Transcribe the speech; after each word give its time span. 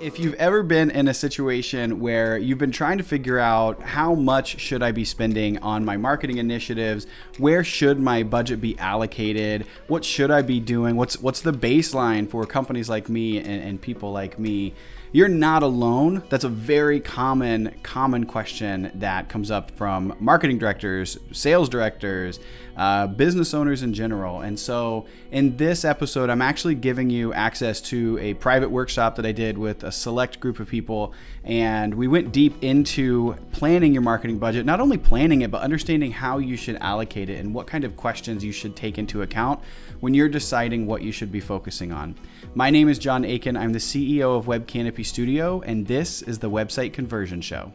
If 0.00 0.18
you've 0.18 0.32
ever 0.34 0.62
been 0.62 0.90
in 0.90 1.08
a 1.08 1.12
situation 1.14 2.00
where 2.00 2.38
you've 2.38 2.56
been 2.56 2.72
trying 2.72 2.96
to 2.96 3.04
figure 3.04 3.38
out 3.38 3.82
how 3.82 4.14
much 4.14 4.58
should 4.58 4.82
I 4.82 4.92
be 4.92 5.04
spending 5.04 5.58
on 5.58 5.84
my 5.84 5.98
marketing 5.98 6.38
initiatives, 6.38 7.06
where 7.36 7.62
should 7.62 8.00
my 8.00 8.22
budget 8.22 8.62
be 8.62 8.78
allocated, 8.78 9.66
what 9.88 10.02
should 10.02 10.30
I 10.30 10.40
be 10.40 10.58
doing, 10.58 10.96
what's 10.96 11.20
what's 11.20 11.42
the 11.42 11.52
baseline 11.52 12.30
for 12.30 12.46
companies 12.46 12.88
like 12.88 13.10
me 13.10 13.36
and, 13.36 13.62
and 13.62 13.78
people 13.78 14.10
like 14.10 14.38
me, 14.38 14.72
you're 15.12 15.28
not 15.28 15.62
alone. 15.62 16.22
That's 16.28 16.44
a 16.44 16.48
very 16.48 17.00
common 17.00 17.74
common 17.82 18.26
question 18.26 18.90
that 18.94 19.28
comes 19.28 19.50
up 19.50 19.70
from 19.72 20.14
marketing 20.20 20.58
directors, 20.58 21.18
sales 21.32 21.68
directors, 21.68 22.38
uh, 22.76 23.08
business 23.08 23.52
owners 23.52 23.82
in 23.82 23.92
general. 23.92 24.40
And 24.40 24.58
so, 24.58 25.06
in 25.32 25.56
this 25.56 25.84
episode, 25.84 26.30
I'm 26.30 26.42
actually 26.42 26.76
giving 26.76 27.10
you 27.10 27.32
access 27.32 27.80
to 27.82 28.18
a 28.20 28.34
private 28.34 28.70
workshop 28.70 29.16
that 29.16 29.26
I 29.26 29.32
did 29.32 29.58
with 29.58 29.82
a 29.82 29.92
select 29.92 30.38
group 30.38 30.60
of 30.60 30.68
people, 30.68 31.12
and 31.44 31.94
we 31.94 32.06
went 32.06 32.32
deep 32.32 32.62
into 32.62 33.36
planning 33.52 33.92
your 33.92 34.02
marketing 34.02 34.38
budget. 34.38 34.66
Not 34.66 34.80
only 34.80 34.98
planning 34.98 35.42
it, 35.42 35.50
but 35.50 35.62
understanding 35.62 36.12
how 36.12 36.38
you 36.38 36.56
should 36.56 36.76
allocate 36.76 37.30
it 37.30 37.38
and 37.38 37.54
what 37.54 37.66
kind 37.66 37.84
of 37.84 37.96
questions 37.96 38.44
you 38.44 38.52
should 38.52 38.76
take 38.76 38.98
into 38.98 39.22
account 39.22 39.60
when 40.00 40.14
you're 40.14 40.28
deciding 40.28 40.86
what 40.86 41.02
you 41.02 41.12
should 41.12 41.32
be 41.32 41.40
focusing 41.40 41.92
on. 41.92 42.14
My 42.54 42.70
name 42.70 42.88
is 42.88 42.98
John 42.98 43.24
Aiken. 43.24 43.56
I'm 43.56 43.72
the 43.72 43.78
CEO 43.78 44.36
of 44.36 44.46
Web 44.46 44.66
Canopy 44.66 45.04
Studio, 45.04 45.60
and 45.62 45.86
this 45.86 46.22
is 46.22 46.38
the 46.38 46.50
Website 46.50 46.92
Conversion 46.92 47.40
Show. 47.40 47.72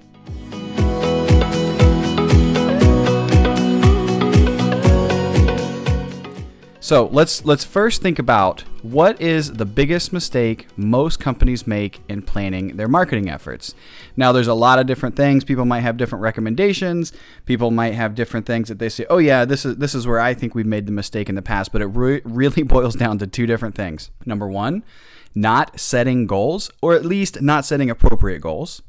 So 6.85 7.09
let's 7.11 7.43
let's 7.43 7.63
first 7.63 8.03
think 8.03 8.19
about 8.19 8.61
what 8.83 9.19
is 9.19 9.53
the 9.53 9.65
biggest 9.65 10.13
mistake 10.13 10.67
most 10.77 11.19
companies 11.19 11.65
make 11.65 11.99
in 12.07 12.21
planning 12.21 12.77
their 12.77 12.87
marketing 12.87 13.27
efforts. 13.27 13.73
Now, 14.15 14.31
there's 14.31 14.47
a 14.47 14.53
lot 14.53 14.77
of 14.77 14.85
different 14.85 15.15
things. 15.15 15.43
People 15.43 15.65
might 15.65 15.79
have 15.79 15.97
different 15.97 16.21
recommendations. 16.21 17.11
People 17.47 17.71
might 17.71 17.95
have 17.95 18.13
different 18.13 18.45
things 18.45 18.67
that 18.67 18.77
they 18.77 18.89
say, 18.89 19.03
"Oh 19.09 19.17
yeah, 19.17 19.45
this 19.45 19.65
is 19.65 19.77
this 19.77 19.95
is 19.95 20.05
where 20.05 20.19
I 20.19 20.35
think 20.35 20.53
we've 20.53 20.63
made 20.67 20.85
the 20.85 20.91
mistake 20.91 21.27
in 21.27 21.33
the 21.33 21.41
past." 21.41 21.71
But 21.71 21.81
it 21.81 21.87
re- 21.87 22.21
really 22.23 22.61
boils 22.75 22.93
down 22.93 23.17
to 23.17 23.25
two 23.25 23.47
different 23.47 23.73
things. 23.73 24.11
Number 24.23 24.47
one, 24.47 24.83
not 25.33 25.79
setting 25.79 26.27
goals, 26.27 26.69
or 26.83 26.93
at 26.93 27.03
least 27.03 27.41
not 27.41 27.65
setting 27.65 27.89
appropriate 27.89 28.41
goals. 28.41 28.83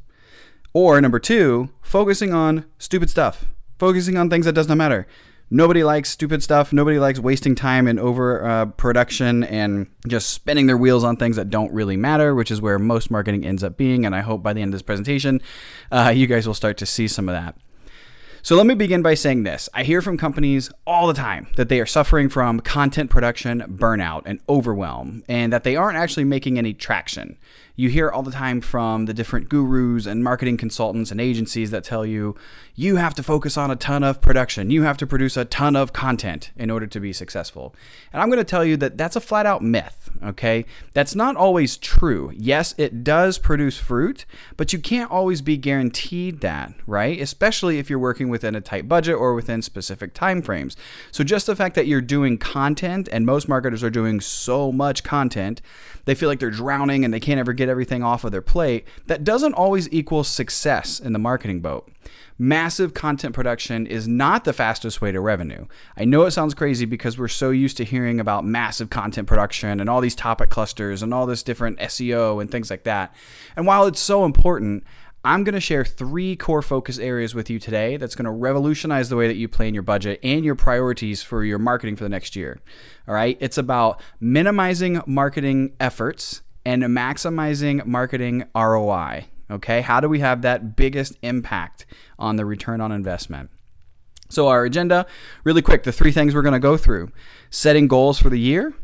Or 0.75 1.01
number 1.01 1.19
two, 1.19 1.71
focusing 1.81 2.35
on 2.35 2.67
stupid 2.77 3.09
stuff, 3.09 3.47
focusing 3.79 4.19
on 4.19 4.29
things 4.29 4.45
that 4.45 4.53
does 4.53 4.69
not 4.69 4.77
matter 4.77 5.07
nobody 5.51 5.85
likes 5.85 6.11
stupid 6.11 6.43
stuff. 6.43 6.73
Nobody 6.73 6.99
likes 6.99 7.19
wasting 7.19 7.55
time 7.55 7.87
in 7.87 7.99
over 7.99 8.45
uh, 8.45 8.67
production 8.67 9.45
and 9.45 9.87
just 10.07 10.31
spinning 10.31 10.67
their 10.67 10.77
wheels 10.77 11.05
on 11.05 11.17
things 11.17 11.37
that 11.37 11.51
don't 11.51 11.73
really 11.73 11.97
matter, 11.97 12.35
which 12.35 12.51
is 12.51 12.61
where 12.61 12.79
most 12.79 13.11
marketing 13.11 13.45
ends 13.45 13.63
up 13.63 13.77
being. 13.77 14.05
And 14.05 14.15
I 14.15 14.21
hope 14.21 14.43
by 14.43 14.53
the 14.53 14.63
end 14.63 14.71
of 14.71 14.73
this 14.73 14.83
presentation, 14.83 15.41
uh, 15.91 16.13
you 16.15 16.27
guys 16.27 16.47
will 16.47 16.55
start 16.55 16.77
to 16.79 16.87
see 16.87 17.09
some 17.09 17.29
of 17.29 17.35
that. 17.35 17.57
So 18.43 18.55
let 18.55 18.67
me 18.67 18.75
begin 18.75 19.03
by 19.03 19.15
saying 19.15 19.43
this. 19.43 19.69
I 19.75 19.83
hear 19.83 20.01
from 20.01 20.17
companies 20.17 20.71
all 20.87 21.09
the 21.09 21.15
time 21.15 21.49
that 21.57 21.69
they 21.69 21.81
are 21.81 21.87
suffering 21.87 22.29
from 22.29 22.61
content 22.61 23.11
production 23.11 23.61
burnout 23.63 24.23
and 24.25 24.39
overwhelm, 24.49 25.25
and 25.29 25.53
that 25.53 25.65
they 25.65 25.75
aren't 25.75 25.99
actually 25.99 26.23
making 26.23 26.57
any 26.57 26.73
traction 26.73 27.39
you 27.77 27.91
hear 27.91 28.11
all 28.11 28.23
the 28.23 28.31
time 28.31 28.61
from 28.61 29.05
the 29.05 29.15
different 29.15 29.49
gurus 29.49 30.07
and 30.07 30.25
marketing 30.25 30.57
consultants 30.57 31.11
and 31.11 31.21
agencies 31.21 31.71
that 31.71 31.85
tell 31.85 32.05
you 32.05 32.35
you 32.75 32.97
have 32.97 33.15
to 33.15 33.23
focus 33.23 33.57
on 33.57 33.71
a 33.71 33.77
ton 33.77 34.03
of 34.03 34.21
production, 34.21 34.71
you 34.71 34.83
have 34.83 34.97
to 34.99 35.07
produce 35.07 35.37
a 35.37 35.45
ton 35.45 35.77
of 35.77 35.93
content 35.93 36.51
in 36.57 36.71
order 36.71 36.87
to 36.87 37.01
be 37.01 37.13
successful. 37.13 37.75
And 38.13 38.21
I'm 38.21 38.29
going 38.29 38.39
to 38.39 38.45
tell 38.45 38.65
you 38.65 38.77
that 38.79 38.99
that's 38.99 39.17
a 39.17 39.21
flat 39.21 39.47
out 39.47 39.63
myth, 39.63 40.11
okay? 40.23 40.67
That's 40.93 41.15
not 41.15 41.37
always 41.37 41.77
true. 41.77 42.33
Yes, 42.35 42.75
it 42.77 43.05
does 43.05 43.39
produce 43.39 43.79
fruit, 43.79 44.27
but 44.57 44.73
you 44.73 44.79
can't 44.79 45.11
always 45.11 45.41
be 45.41 45.57
guaranteed 45.57 46.41
that, 46.41 46.75
right? 46.87 47.19
Especially 47.21 47.79
if 47.79 47.89
you're 47.89 47.99
working 47.99 48.29
within 48.29 48.55
a 48.55 48.61
tight 48.61 48.89
budget 48.89 49.17
or 49.17 49.35
within 49.35 49.63
specific 49.63 50.13
time 50.13 50.43
frames. 50.43 50.77
So 51.11 51.25
just 51.25 51.47
the 51.47 51.57
fact 51.57 51.75
that 51.77 51.87
you're 51.87 52.01
doing 52.01 52.37
content 52.37 53.09
and 53.11 53.25
most 53.25 53.49
marketers 53.49 53.83
are 53.83 53.91
doing 53.91 54.21
so 54.21 54.71
much 54.71 55.03
content, 55.03 55.63
they 56.05 56.15
feel 56.15 56.29
like 56.29 56.41
they're 56.41 56.51
drowning 56.51 57.05
and 57.05 57.13
they 57.13 57.21
can't 57.21 57.41
ever 57.41 57.53
get 57.53 57.66
get 57.67 57.71
everything 57.71 58.03
off 58.03 58.25
of 58.25 58.33
their 58.33 58.43
plate, 58.43 58.87
that 59.07 59.25
doesn't 59.25 59.55
always 59.55 59.91
equal 59.93 60.25
success 60.25 61.01
in 61.01 61.13
the 61.13 61.19
marketing 61.19 61.61
boat. 61.61 61.91
Massive 62.39 62.95
content 62.95 63.35
production 63.35 63.87
is 63.87 64.07
not 64.07 64.45
the 64.45 64.53
fastest 64.53 65.01
way 65.01 65.11
to 65.11 65.21
revenue. 65.21 65.67
I 65.97 66.05
know 66.05 66.25
it 66.25 66.33
sounds 66.33 66.55
crazy 66.55 66.85
because 66.85 67.19
we're 67.19 67.29
so 67.29 67.51
used 67.51 67.79
to 67.79 67.85
hearing 67.85 68.21
about 68.21 68.45
massive 68.45 68.91
content 68.91 69.27
production 69.27 69.81
and 69.81 69.89
all 69.89 70.01
these 70.01 70.15
topic 70.15 70.51
clusters 70.51 71.03
and 71.03 71.13
all 71.13 71.27
this 71.27 71.43
different 71.43 71.79
SEO 71.79 72.41
and 72.41 72.51
things 72.51 72.71
like 72.71 72.85
that. 72.85 73.15
And 73.57 73.67
while 73.67 73.87
it's 73.87 74.01
so 74.01 74.25
important, 74.25 74.85
I'm 75.25 75.43
going 75.43 75.55
to 75.55 75.61
share 75.61 75.85
three 75.85 76.37
core 76.37 76.63
focus 76.63 76.99
areas 76.99 77.35
with 77.35 77.51
you 77.51 77.59
today 77.59 77.97
that's 77.97 78.15
going 78.15 78.27
to 78.27 78.31
revolutionize 78.31 79.09
the 79.09 79.17
way 79.17 79.27
that 79.27 79.35
you 79.37 79.49
plan 79.49 79.75
your 79.75 79.83
budget 79.83 80.21
and 80.23 80.45
your 80.45 80.55
priorities 80.55 81.23
for 81.23 81.43
your 81.43 81.59
marketing 81.59 81.97
for 81.97 82.05
the 82.05 82.11
next 82.11 82.37
year. 82.37 82.61
All 83.09 83.15
right. 83.15 83.37
It's 83.41 83.59
about 83.59 84.01
minimizing 84.21 85.01
marketing 85.07 85.73
efforts 85.81 86.43
and 86.67 86.83
maximizing 86.83 87.87
marketing 87.87 88.45
ROI. 88.53 89.27
Okay, 89.49 89.83
how 89.83 90.01
do 90.01 90.09
we 90.09 90.19
have 90.19 90.43
that 90.43 90.75
biggest 90.75 91.17
impact 91.23 91.87
on 92.19 92.35
the 92.35 92.45
return 92.45 92.81
on 92.81 92.91
investment? 92.91 93.51
So, 94.29 94.49
our 94.49 94.65
agenda, 94.65 95.07
really 95.45 95.63
quick, 95.63 95.85
the 95.85 95.93
three 95.93 96.11
things 96.11 96.35
we're 96.35 96.43
going 96.43 96.55
to 96.55 96.59
go 96.59 96.77
through 96.77 97.13
setting 97.51 97.87
goals 97.87 98.19
for 98.19 98.31
the 98.31 98.41
year. 98.41 98.75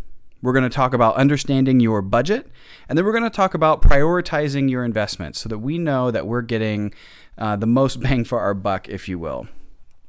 We're 0.41 0.53
going 0.53 0.63
to 0.63 0.71
talk 0.71 0.95
about 0.95 1.17
understanding 1.17 1.81
your 1.81 2.03
budget. 2.03 2.47
And 2.89 2.97
then 2.97 3.05
we're 3.05 3.13
going 3.13 3.25
to 3.25 3.31
talk 3.31 3.55
about 3.55 3.83
prioritizing 3.83 4.71
your 4.71 4.85
investments 4.85 5.41
so 5.41 5.49
that 5.49 5.59
we 5.59 5.79
know 5.79 6.13
that 6.13 6.27
we're 6.27 6.43
getting 6.43 6.95
uh, 7.37 7.57
the 7.57 7.67
most 7.67 8.01
bang 8.01 8.23
for 8.23 8.39
our 8.39 8.55
buck, 8.55 8.89
if 8.89 9.09
you 9.09 9.19
will. 9.19 9.49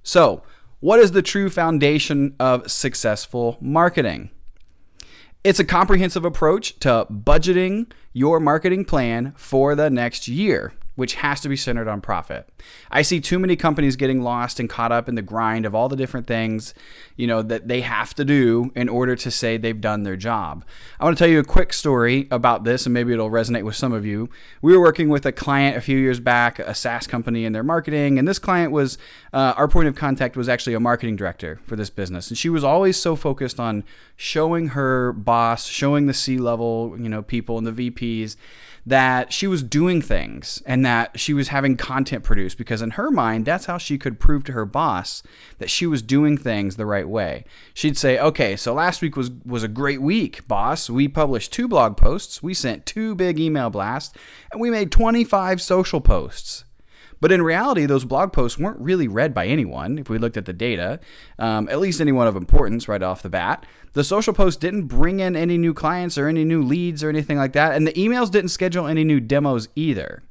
So, 0.03 0.43
what 0.79 0.99
is 0.99 1.13
the 1.13 1.23
true 1.23 1.49
foundation 1.49 2.35
of 2.39 2.69
successful 2.69 3.57
marketing? 3.59 4.29
It's 5.43 5.59
a 5.59 5.65
comprehensive 5.65 6.23
approach 6.23 6.79
to 6.79 7.05
budgeting 7.11 7.91
your 8.13 8.39
marketing 8.39 8.85
plan 8.85 9.33
for 9.35 9.75
the 9.75 9.89
next 9.89 10.29
year 10.29 10.71
which 10.95 11.15
has 11.15 11.41
to 11.41 11.49
be 11.49 11.55
centered 11.55 11.87
on 11.87 12.01
profit. 12.01 12.47
I 12.91 13.01
see 13.01 13.19
too 13.19 13.39
many 13.39 13.55
companies 13.55 13.95
getting 13.95 14.21
lost 14.21 14.59
and 14.59 14.69
caught 14.69 14.91
up 14.91 15.09
in 15.09 15.15
the 15.15 15.21
grind 15.21 15.65
of 15.65 15.73
all 15.73 15.89
the 15.89 15.95
different 15.95 16.27
things, 16.27 16.73
you 17.15 17.25
know, 17.25 17.41
that 17.41 17.67
they 17.67 17.81
have 17.81 18.13
to 18.15 18.25
do 18.25 18.71
in 18.75 18.89
order 18.89 19.15
to 19.15 19.31
say 19.31 19.57
they've 19.57 19.79
done 19.79 20.03
their 20.03 20.15
job. 20.15 20.63
I 20.99 21.05
want 21.05 21.17
to 21.17 21.23
tell 21.23 21.31
you 21.31 21.39
a 21.39 21.43
quick 21.43 21.73
story 21.73 22.27
about 22.29 22.63
this 22.63 22.85
and 22.85 22.93
maybe 22.93 23.11
it'll 23.11 23.31
resonate 23.31 23.63
with 23.63 23.75
some 23.75 23.91
of 23.91 24.05
you. 24.05 24.29
We 24.61 24.77
were 24.77 24.81
working 24.81 25.09
with 25.09 25.25
a 25.25 25.31
client 25.31 25.77
a 25.77 25.81
few 25.81 25.97
years 25.97 26.19
back, 26.19 26.59
a 26.59 26.75
SaaS 26.75 27.07
company 27.07 27.45
in 27.45 27.53
their 27.53 27.63
marketing, 27.63 28.19
and 28.19 28.27
this 28.27 28.39
client 28.39 28.71
was 28.71 28.97
uh, 29.33 29.53
our 29.57 29.67
point 29.67 29.87
of 29.87 29.95
contact 29.95 30.37
was 30.37 30.47
actually 30.47 30.75
a 30.75 30.79
marketing 30.79 31.15
director 31.15 31.59
for 31.65 31.75
this 31.75 31.89
business, 31.89 32.29
and 32.29 32.37
she 32.37 32.49
was 32.49 32.63
always 32.63 32.97
so 32.97 33.15
focused 33.15 33.59
on 33.59 33.83
showing 34.15 34.69
her 34.69 35.11
boss, 35.13 35.65
showing 35.65 36.05
the 36.05 36.13
C-level, 36.13 36.95
you 36.99 37.09
know, 37.09 37.21
people 37.21 37.57
and 37.57 37.65
the 37.65 37.89
VPs 37.89 38.35
that 38.85 39.31
she 39.31 39.47
was 39.47 39.63
doing 39.63 40.01
things 40.01 40.61
and 40.65 40.85
that 40.85 41.19
she 41.19 41.33
was 41.33 41.47
having 41.47 41.77
content 41.77 42.23
produced 42.23 42.57
because 42.57 42.81
in 42.81 42.91
her 42.91 43.09
mind 43.09 43.45
that's 43.45 43.65
how 43.65 43.77
she 43.77 43.97
could 43.97 44.19
prove 44.19 44.43
to 44.43 44.51
her 44.51 44.65
boss 44.65 45.23
that 45.59 45.69
she 45.69 45.85
was 45.85 46.01
doing 46.01 46.37
things 46.37 46.75
the 46.75 46.85
right 46.85 47.07
way. 47.07 47.45
She'd 47.73 47.97
say, 47.97 48.19
"Okay, 48.19 48.55
so 48.55 48.73
last 48.73 49.01
week 49.01 49.15
was 49.15 49.31
was 49.45 49.63
a 49.63 49.67
great 49.67 50.01
week, 50.01 50.47
boss. 50.47 50.89
We 50.89 51.07
published 51.07 51.53
two 51.53 51.67
blog 51.67 51.95
posts, 51.97 52.43
we 52.43 52.53
sent 52.53 52.85
two 52.85 53.15
big 53.15 53.39
email 53.39 53.69
blasts, 53.69 54.17
and 54.51 54.59
we 54.59 54.69
made 54.69 54.91
25 54.91 55.61
social 55.61 56.01
posts." 56.01 56.65
But 57.23 57.31
in 57.31 57.41
reality, 57.41 57.85
those 57.85 58.03
blog 58.03 58.33
posts 58.33 58.59
weren't 58.59 58.81
really 58.81 59.07
read 59.07 59.33
by 59.33 59.47
anyone 59.47 59.97
if 59.97 60.09
we 60.09 60.17
looked 60.17 60.35
at 60.35 60.43
the 60.43 60.51
data, 60.51 60.99
um, 61.39 61.69
at 61.69 61.79
least 61.79 62.01
anyone 62.01 62.27
of 62.27 62.35
importance 62.35 62.89
right 62.89 63.01
off 63.01 63.21
the 63.21 63.29
bat. 63.29 63.65
The 63.93 64.03
social 64.03 64.33
posts 64.33 64.59
didn't 64.59 64.87
bring 64.87 65.21
in 65.21 65.33
any 65.33 65.57
new 65.57 65.73
clients 65.73 66.17
or 66.17 66.27
any 66.27 66.43
new 66.43 66.61
leads 66.61 67.01
or 67.01 67.07
anything 67.07 67.37
like 67.37 67.53
that. 67.53 67.75
And 67.75 67.87
the 67.87 67.93
emails 67.93 68.29
didn't 68.29 68.49
schedule 68.49 68.87
any 68.87 69.05
new 69.05 69.21
demos 69.21 69.69
either. 69.73 70.23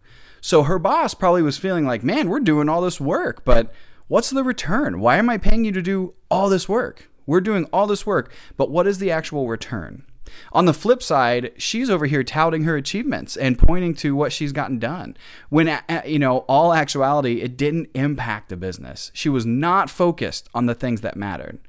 So 0.42 0.64
her 0.64 0.78
boss 0.78 1.14
probably 1.14 1.40
was 1.40 1.56
feeling 1.56 1.86
like, 1.86 2.04
man, 2.04 2.28
we're 2.28 2.40
doing 2.40 2.68
all 2.68 2.82
this 2.82 3.00
work, 3.00 3.42
but 3.42 3.72
what's 4.08 4.28
the 4.28 4.44
return? 4.44 5.00
Why 5.00 5.16
am 5.16 5.30
I 5.30 5.38
paying 5.38 5.64
you 5.64 5.72
to 5.72 5.80
do 5.80 6.12
all 6.30 6.50
this 6.50 6.68
work? 6.68 7.08
We're 7.24 7.40
doing 7.40 7.64
all 7.72 7.86
this 7.86 8.04
work, 8.04 8.30
but 8.58 8.70
what 8.70 8.86
is 8.86 8.98
the 8.98 9.10
actual 9.10 9.48
return? 9.48 10.04
On 10.52 10.66
the 10.66 10.74
flip 10.74 11.02
side, 11.02 11.52
she's 11.56 11.90
over 11.90 12.06
here 12.06 12.22
touting 12.22 12.64
her 12.64 12.76
achievements 12.76 13.36
and 13.36 13.58
pointing 13.58 13.94
to 13.96 14.14
what 14.14 14.32
she's 14.32 14.52
gotten 14.52 14.78
done. 14.78 15.16
When, 15.48 15.78
you 16.06 16.18
know, 16.18 16.38
all 16.48 16.72
actuality, 16.72 17.40
it 17.40 17.56
didn't 17.56 17.90
impact 17.94 18.48
the 18.48 18.56
business. 18.56 19.10
She 19.14 19.28
was 19.28 19.46
not 19.46 19.90
focused 19.90 20.48
on 20.54 20.66
the 20.66 20.74
things 20.74 21.00
that 21.00 21.16
mattered. 21.16 21.60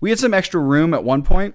We 0.00 0.10
had 0.10 0.18
some 0.18 0.34
extra 0.34 0.60
room 0.60 0.94
at 0.94 1.04
one 1.04 1.22
point 1.22 1.54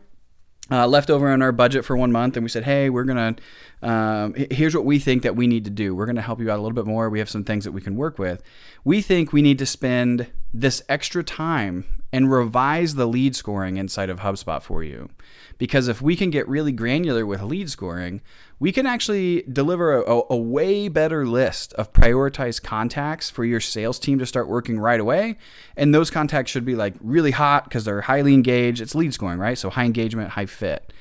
uh, 0.71 0.87
left 0.87 1.09
over 1.09 1.31
in 1.33 1.41
our 1.41 1.51
budget 1.51 1.85
for 1.85 1.97
one 1.97 2.11
month, 2.11 2.37
and 2.37 2.43
we 2.43 2.49
said, 2.49 2.63
"Hey, 2.63 2.89
we're 2.89 3.03
gonna. 3.03 3.35
Um, 3.81 4.33
here's 4.33 4.73
what 4.73 4.85
we 4.85 4.97
think 4.97 5.23
that 5.23 5.35
we 5.35 5.45
need 5.45 5.65
to 5.65 5.71
do. 5.71 5.93
We're 5.93 6.05
gonna 6.05 6.21
help 6.21 6.39
you 6.39 6.49
out 6.49 6.57
a 6.57 6.61
little 6.61 6.75
bit 6.75 6.85
more. 6.85 7.09
We 7.09 7.19
have 7.19 7.29
some 7.29 7.43
things 7.43 7.65
that 7.65 7.73
we 7.73 7.81
can 7.81 7.95
work 7.95 8.17
with. 8.17 8.41
We 8.83 9.01
think 9.01 9.33
we 9.33 9.41
need 9.41 9.59
to 9.59 9.65
spend 9.65 10.27
this 10.53 10.81
extra 10.87 11.23
time 11.23 11.85
and 12.13 12.31
revise 12.31 12.93
the 12.93 13.07
lead 13.07 13.35
scoring 13.35 13.77
inside 13.77 14.09
of 14.11 14.19
HubSpot 14.19 14.61
for 14.61 14.83
you. 14.83 15.09
Because 15.57 15.87
if 15.87 15.99
we 15.99 16.15
can 16.15 16.29
get 16.29 16.47
really 16.47 16.71
granular 16.71 17.25
with 17.25 17.41
lead 17.41 17.71
scoring, 17.71 18.21
we 18.59 18.71
can 18.71 18.85
actually 18.85 19.41
deliver 19.51 19.99
a, 20.01 20.21
a, 20.29 20.37
way 20.37 20.87
better 20.87 21.25
list 21.25 21.73
of 21.73 21.91
prioritized 21.91 22.61
contacts 22.61 23.29
for 23.29 23.43
your 23.43 23.59
sales 23.59 23.97
team 23.97 24.19
to 24.19 24.25
start 24.25 24.47
working 24.47 24.79
right 24.79 24.99
away. 24.99 25.37
And 25.75 25.93
those 25.93 26.11
contacts 26.11 26.51
should 26.51 26.65
be 26.65 26.75
like 26.75 26.93
really 27.01 27.31
hot 27.31 27.63
because 27.65 27.83
they're 27.83 28.01
highly 28.01 28.33
engaged. 28.33 28.79
It's 28.79 28.95
lead 28.95 29.13
scoring, 29.13 29.39
right? 29.39 29.57
So 29.57 29.71
high 29.71 29.85
engagement, 29.85 30.29
high 30.31 30.45
fit. 30.45 30.93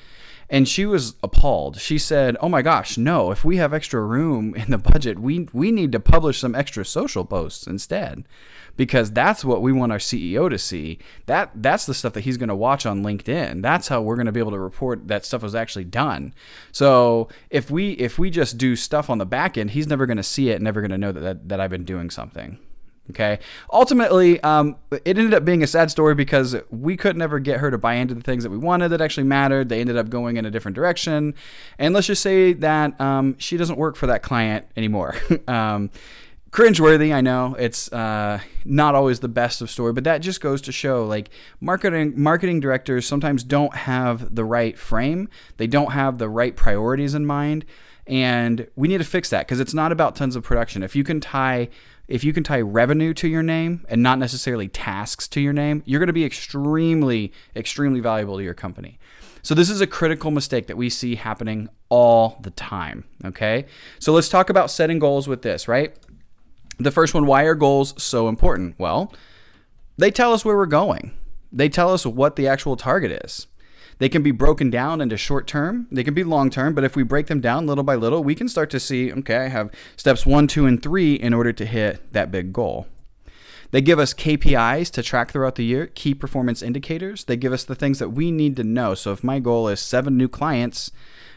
And 0.53 0.69
she 0.69 0.85
was 0.85 1.15
appalled. 1.23 1.81
She 1.81 1.97
said, 1.97 2.37
"Oh 2.39 2.47
my 2.47 2.61
gosh, 2.61 2.97
no! 2.97 3.31
If 3.31 3.43
we 3.43 3.57
have 3.57 3.73
extra 3.73 4.01
room 4.01 4.53
in 4.55 4.71
the 4.71 4.77
budget, 4.77 5.19
we 5.19 5.49
we 5.51 5.71
need 5.71 5.91
to 5.91 5.99
publish 5.99 6.39
some 6.39 6.55
extra 6.55 6.85
social 6.85 7.25
posts 7.25 7.67
instead." 7.67 8.23
because 8.75 9.11
that's 9.11 9.45
what 9.45 9.61
we 9.61 9.71
want 9.71 9.91
our 9.91 9.97
CEO 9.97 10.49
to 10.49 10.57
see. 10.57 10.97
That 11.25 11.51
that's 11.55 11.85
the 11.85 11.93
stuff 11.93 12.13
that 12.13 12.21
he's 12.21 12.37
going 12.37 12.49
to 12.49 12.55
watch 12.55 12.85
on 12.85 13.03
LinkedIn. 13.03 13.61
That's 13.61 13.87
how 13.87 14.01
we're 14.01 14.15
going 14.15 14.25
to 14.25 14.31
be 14.31 14.39
able 14.39 14.51
to 14.51 14.59
report 14.59 15.07
that 15.07 15.25
stuff 15.25 15.43
was 15.43 15.55
actually 15.55 15.85
done. 15.85 16.33
So 16.71 17.29
if 17.49 17.69
we 17.69 17.91
if 17.93 18.17
we 18.17 18.29
just 18.29 18.57
do 18.57 18.75
stuff 18.75 19.09
on 19.09 19.19
the 19.19 19.25
back 19.25 19.57
end, 19.57 19.71
he's 19.71 19.87
never 19.87 20.05
going 20.05 20.17
to 20.17 20.23
see 20.23 20.49
it, 20.49 20.61
never 20.61 20.81
going 20.81 20.91
to 20.91 20.97
know 20.97 21.11
that, 21.11 21.21
that 21.21 21.49
that 21.49 21.59
I've 21.59 21.69
been 21.69 21.85
doing 21.85 22.09
something. 22.09 22.57
Okay. 23.09 23.39
Ultimately, 23.71 24.39
um, 24.41 24.77
it 24.91 25.17
ended 25.17 25.33
up 25.33 25.43
being 25.43 25.61
a 25.61 25.67
sad 25.67 25.91
story 25.91 26.15
because 26.15 26.55
we 26.69 26.95
could 26.95 27.17
never 27.17 27.37
get 27.37 27.59
her 27.59 27.69
to 27.69 27.77
buy 27.77 27.95
into 27.95 28.13
the 28.13 28.21
things 28.21 28.43
that 28.43 28.49
we 28.49 28.57
wanted 28.57 28.89
that 28.89 29.01
actually 29.01 29.25
mattered. 29.25 29.67
They 29.67 29.81
ended 29.81 29.97
up 29.97 30.09
going 30.09 30.37
in 30.37 30.45
a 30.45 30.51
different 30.51 30.75
direction. 30.75 31.33
And 31.77 31.93
let's 31.93 32.07
just 32.07 32.21
say 32.21 32.53
that 32.53 32.99
um, 33.01 33.37
she 33.39 33.57
doesn't 33.57 33.77
work 33.77 33.97
for 33.97 34.07
that 34.07 34.23
client 34.23 34.67
anymore. 34.77 35.15
um, 35.49 35.89
cringeworthy. 36.53 37.13
I 37.13 37.19
know 37.19 37.55
it's 37.59 37.91
uh, 37.91 38.39
not 38.63 38.95
always 38.95 39.19
the 39.19 39.27
best 39.27 39.61
of 39.61 39.69
story, 39.69 39.91
but 39.91 40.05
that 40.05 40.19
just 40.19 40.39
goes 40.39 40.61
to 40.61 40.71
show 40.71 41.05
like 41.05 41.29
marketing 41.59 42.13
marketing 42.15 42.61
directors 42.61 43.05
sometimes 43.05 43.43
don't 43.43 43.75
have 43.75 44.33
the 44.33 44.45
right 44.45 44.77
frame. 44.77 45.27
They 45.57 45.67
don't 45.67 45.91
have 45.91 46.19
the 46.19 46.29
right 46.29 46.55
priorities 46.55 47.15
in 47.15 47.25
mind, 47.25 47.65
and 48.07 48.67
we 48.75 48.87
need 48.87 48.99
to 48.99 49.03
fix 49.03 49.29
that 49.31 49.47
because 49.47 49.59
it's 49.59 49.73
not 49.73 49.91
about 49.91 50.15
tons 50.15 50.35
of 50.35 50.43
production. 50.43 50.83
If 50.83 50.95
you 50.95 51.03
can 51.03 51.19
tie 51.19 51.69
if 52.07 52.23
you 52.23 52.33
can 52.33 52.43
tie 52.43 52.61
revenue 52.61 53.13
to 53.15 53.27
your 53.27 53.43
name 53.43 53.85
and 53.89 54.03
not 54.03 54.19
necessarily 54.19 54.67
tasks 54.67 55.27
to 55.29 55.41
your 55.41 55.53
name, 55.53 55.83
you're 55.85 55.99
going 55.99 56.07
to 56.07 56.13
be 56.13 56.25
extremely 56.25 57.31
extremely 57.55 57.99
valuable 57.99 58.37
to 58.37 58.43
your 58.43 58.53
company. 58.53 58.99
So 59.41 59.53
this 59.53 59.69
is 59.69 59.81
a 59.81 59.87
critical 59.87 60.31
mistake 60.31 60.67
that 60.67 60.77
we 60.77 60.89
see 60.89 61.15
happening 61.15 61.69
all 61.89 62.39
the 62.41 62.51
time, 62.51 63.03
okay? 63.25 63.65
So 63.99 64.13
let's 64.13 64.29
talk 64.29 64.49
about 64.49 64.71
setting 64.71 64.99
goals 64.99 65.27
with 65.27 65.41
this, 65.41 65.67
right? 65.67 65.93
The 66.79 66.91
first 66.91 67.13
one 67.13 67.25
why 67.25 67.43
are 67.43 67.55
goals 67.55 68.01
so 68.01 68.29
important? 68.29 68.75
Well, 68.77 69.13
they 69.97 70.11
tell 70.11 70.33
us 70.33 70.45
where 70.45 70.55
we're 70.55 70.65
going, 70.65 71.11
they 71.51 71.69
tell 71.69 71.93
us 71.93 72.05
what 72.05 72.35
the 72.35 72.47
actual 72.47 72.77
target 72.77 73.23
is. 73.25 73.47
They 73.99 74.09
can 74.09 74.23
be 74.23 74.31
broken 74.31 74.69
down 74.69 75.01
into 75.01 75.17
short 75.17 75.47
term, 75.47 75.87
they 75.91 76.03
can 76.03 76.13
be 76.13 76.23
long 76.23 76.49
term, 76.49 76.73
but 76.73 76.83
if 76.83 76.95
we 76.95 77.03
break 77.03 77.27
them 77.27 77.41
down 77.41 77.67
little 77.67 77.83
by 77.83 77.95
little, 77.95 78.23
we 78.23 78.35
can 78.35 78.49
start 78.49 78.69
to 78.71 78.79
see 78.79 79.11
okay, 79.11 79.37
I 79.37 79.47
have 79.47 79.71
steps 79.95 80.25
one, 80.25 80.47
two, 80.47 80.65
and 80.65 80.81
three 80.81 81.15
in 81.15 81.33
order 81.33 81.53
to 81.53 81.65
hit 81.65 82.13
that 82.13 82.31
big 82.31 82.53
goal. 82.53 82.87
They 83.71 83.81
give 83.81 83.97
us 83.97 84.13
KPIs 84.13 84.91
to 84.91 85.01
track 85.01 85.31
throughout 85.31 85.55
the 85.55 85.65
year, 85.65 85.87
key 85.87 86.13
performance 86.13 86.61
indicators. 86.61 87.23
They 87.23 87.35
give 87.35 87.51
us 87.51 87.63
the 87.63 87.73
things 87.73 87.97
that 87.97 88.09
we 88.09 88.29
need 88.29 88.55
to 88.57 88.63
know. 88.63 88.93
So 88.93 89.11
if 89.13 89.23
my 89.23 89.39
goal 89.39 89.67
is 89.67 89.79
seven 89.79 90.15
new 90.15 90.27
clients, 90.27 90.91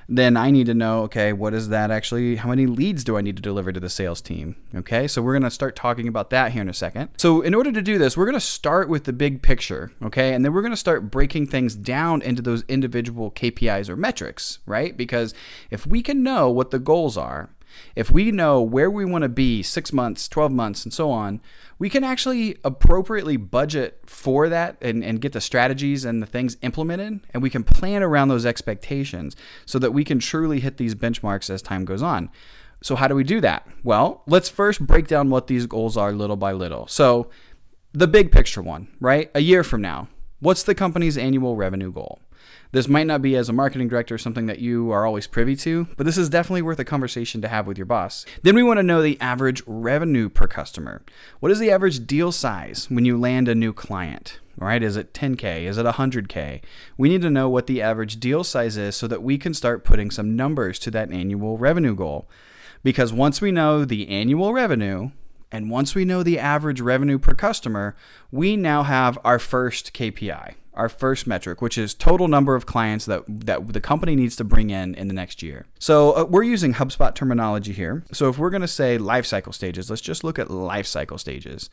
then 0.09 0.37
I 0.37 0.51
need 0.51 0.67
to 0.67 0.75
know, 0.75 1.03
okay, 1.03 1.33
what 1.33 1.55
is 1.55 1.69
that 1.69 1.91
actually? 1.91 2.37
How 2.37 2.49
many 2.49 2.67
leads 2.67 3.03
do 3.03 3.17
I 3.17 3.21
need 3.21 3.37
to 3.37 3.43
deliver 3.43 3.73
to 3.73 3.81
the 3.81 3.89
sales 3.89 4.21
team? 4.21 4.57
Okay, 4.75 5.09
so 5.09 5.21
we're 5.21 5.33
gonna 5.33 5.51
start 5.51 5.75
talking 5.75 6.07
about 6.07 6.31
that 6.31 6.53
here 6.53 6.63
in 6.63 6.69
a 6.69 6.75
second. 6.75 7.11
So, 7.17 7.41
in 7.41 7.55
order 7.55 7.73
to 7.73 7.83
do 7.83 7.99
this, 7.99 8.17
we're 8.17 8.27
gonna 8.27 8.41
start 8.41 8.89
with 8.89 9.05
the 9.05 9.13
big 9.13 9.43
picture, 9.43 9.93
okay, 10.03 10.33
and 10.33 10.45
then 10.45 10.53
we're 10.53 10.63
gonna 10.63 10.77
start 10.77 11.11
breaking 11.11 11.47
things 11.49 11.75
down 11.75 12.23
into 12.23 12.43
those 12.43 12.63
individual 12.69 13.31
KPIs 13.31 13.89
or 13.89 13.97
metrics, 13.97 14.61
right? 14.67 14.97
Because 14.97 15.35
if 15.71 15.87
we 15.87 16.03
can 16.03 16.23
know 16.23 16.51
what 16.51 16.71
the 16.71 16.79
goals 16.79 17.17
are, 17.17 17.51
if 17.95 18.11
we 18.11 18.31
know 18.31 18.61
where 18.61 18.91
we 18.91 19.05
want 19.05 19.23
to 19.23 19.29
be 19.29 19.63
six 19.63 19.93
months, 19.93 20.29
12 20.29 20.53
months, 20.53 20.85
and 20.85 20.93
so 20.93 21.11
on, 21.11 21.41
we 21.79 21.91
can 21.91 22.05
actually 22.05 22.57
appropriately 22.65 23.37
budget 23.37 24.01
for 24.07 24.49
that 24.49 24.77
and, 24.81 25.05
and 25.05 25.21
get 25.21 25.33
the 25.33 25.41
strategies 25.41 26.05
and 26.05 26.23
the 26.23 26.27
things 26.27 26.57
implemented. 26.63 27.21
And 27.33 27.43
we 27.43 27.51
can 27.51 27.65
plan 27.65 28.03
around 28.03 28.29
those 28.29 28.47
expectations 28.47 29.37
so 29.65 29.79
that 29.79 29.93
we 29.93 30.05
can 30.05 30.19
truly 30.19 30.61
hit 30.61 30.77
these 30.77 30.95
benchmarks 30.95 31.51
as 31.51 31.63
time 31.63 31.85
goes 31.85 32.03
on. 32.03 32.31
So, 32.83 32.95
how 32.95 33.09
do 33.09 33.15
we 33.15 33.25
do 33.25 33.41
that? 33.41 33.67
Well, 33.83 34.23
let's 34.27 34.49
first 34.49 34.87
break 34.87 35.07
down 35.07 35.31
what 35.31 35.47
these 35.47 35.67
goals 35.67 35.97
are 35.97 36.13
little 36.13 36.37
by 36.37 36.53
little. 36.53 36.87
So, 36.87 37.31
the 37.93 38.07
big 38.07 38.31
picture 38.31 38.63
one, 38.63 38.89
right? 39.01 39.31
A 39.35 39.41
year 39.41 39.65
from 39.65 39.81
now, 39.81 40.09
what's 40.41 40.63
the 40.63 40.75
company's 40.75 41.17
annual 41.17 41.57
revenue 41.57 41.91
goal? 41.91 42.21
This 42.77 42.89
might 42.89 43.07
not 43.07 43.23
be 43.23 43.37
as 43.37 43.49
a 43.49 43.55
marketing 43.55 43.89
director 43.89 44.19
something 44.19 44.45
that 44.45 44.59
you 44.59 44.91
are 44.91 45.07
always 45.07 45.27
privy 45.27 45.57
to, 45.57 45.89
but 45.97 46.05
this 46.05 46.19
is 46.19 46.29
definitely 46.29 46.61
worth 46.61 46.79
a 46.79 46.85
conversation 46.85 47.41
to 47.41 47.49
have 47.49 47.67
with 47.67 47.79
your 47.79 47.87
boss. 47.87 48.27
Then 48.43 48.55
we 48.55 48.63
want 48.63 48.77
to 48.77 48.83
know 48.83 49.01
the 49.01 49.19
average 49.19 49.63
revenue 49.67 50.29
per 50.29 50.47
customer. 50.47 51.01
What 51.41 51.51
is 51.51 51.59
the 51.59 51.71
average 51.71 52.07
deal 52.07 52.33
size 52.33 52.91
when 52.91 53.07
you 53.07 53.19
land 53.19 53.49
a 53.49 53.55
new 53.55 53.73
client? 53.73 54.41
Right? 54.59 54.83
Is 54.83 54.99
it 54.99 55.15
10K? 55.15 55.63
Is 55.63 55.79
it 55.79 55.87
100K? 55.87 56.61
We 56.99 57.09
need 57.09 57.23
to 57.23 57.31
know 57.31 57.49
what 57.49 57.67
the 57.67 57.81
average 57.81 58.21
deal 58.21 58.45
size 58.45 58.77
is 58.77 58.95
so 58.95 59.07
that 59.07 59.23
we 59.23 59.39
can 59.39 59.55
start 59.55 59.83
putting 59.83 60.11
some 60.11 60.37
numbers 60.37 60.79
to 60.81 60.91
that 60.91 61.11
annual 61.11 61.57
revenue 61.57 61.95
goal. 61.95 62.29
Because 62.83 63.11
once 63.11 63.41
we 63.41 63.53
know 63.53 63.87
the 63.87 64.07
annual 64.11 64.53
revenue, 64.53 65.13
and 65.51 65.71
once 65.71 65.95
we 65.95 66.05
know 66.05 66.23
the 66.23 66.39
average 66.39 66.83
revenue 66.83 67.19
per 67.19 67.33
customer, 67.33 67.97
we 68.31 68.55
now 68.55 68.83
have 68.83 69.19
our 69.25 69.39
first 69.39 69.95
KPI 69.95 70.57
our 70.77 70.89
first 70.89 71.27
metric, 71.27 71.63
which 71.63 71.79
is 71.79 71.95
total 71.95 72.29
number 72.29 72.55
of 72.55 72.67
clients 72.67 73.07
that 73.07 73.23
that 73.27 73.73
the 73.73 73.81
company 73.81 74.15
needs 74.15 74.37
to 74.37 74.45
bring 74.45 74.71
in 74.71 74.95
in 74.95 75.09
the 75.09 75.15
next 75.15 75.43
year. 75.43 75.67
So 75.79 76.13
uh, 76.13 76.25
we're 76.25 76.43
using 76.43 76.75
HubSpot 76.75 77.15
terminology 77.15 77.73
here. 77.73 78.05
So 78.13 78.29
if 78.29 78.39
we're 78.39 78.51
going 78.51 78.63
to 78.63 78.69
say 78.69 78.99
life 78.99 79.27
cycle 79.27 79.53
stages, 79.53 79.91
let's 79.91 80.03
just 80.03 80.25
look 80.25 80.39
at 80.39 80.51
life 80.51 80.87
cycle 80.87 81.19
stages. 81.19 81.71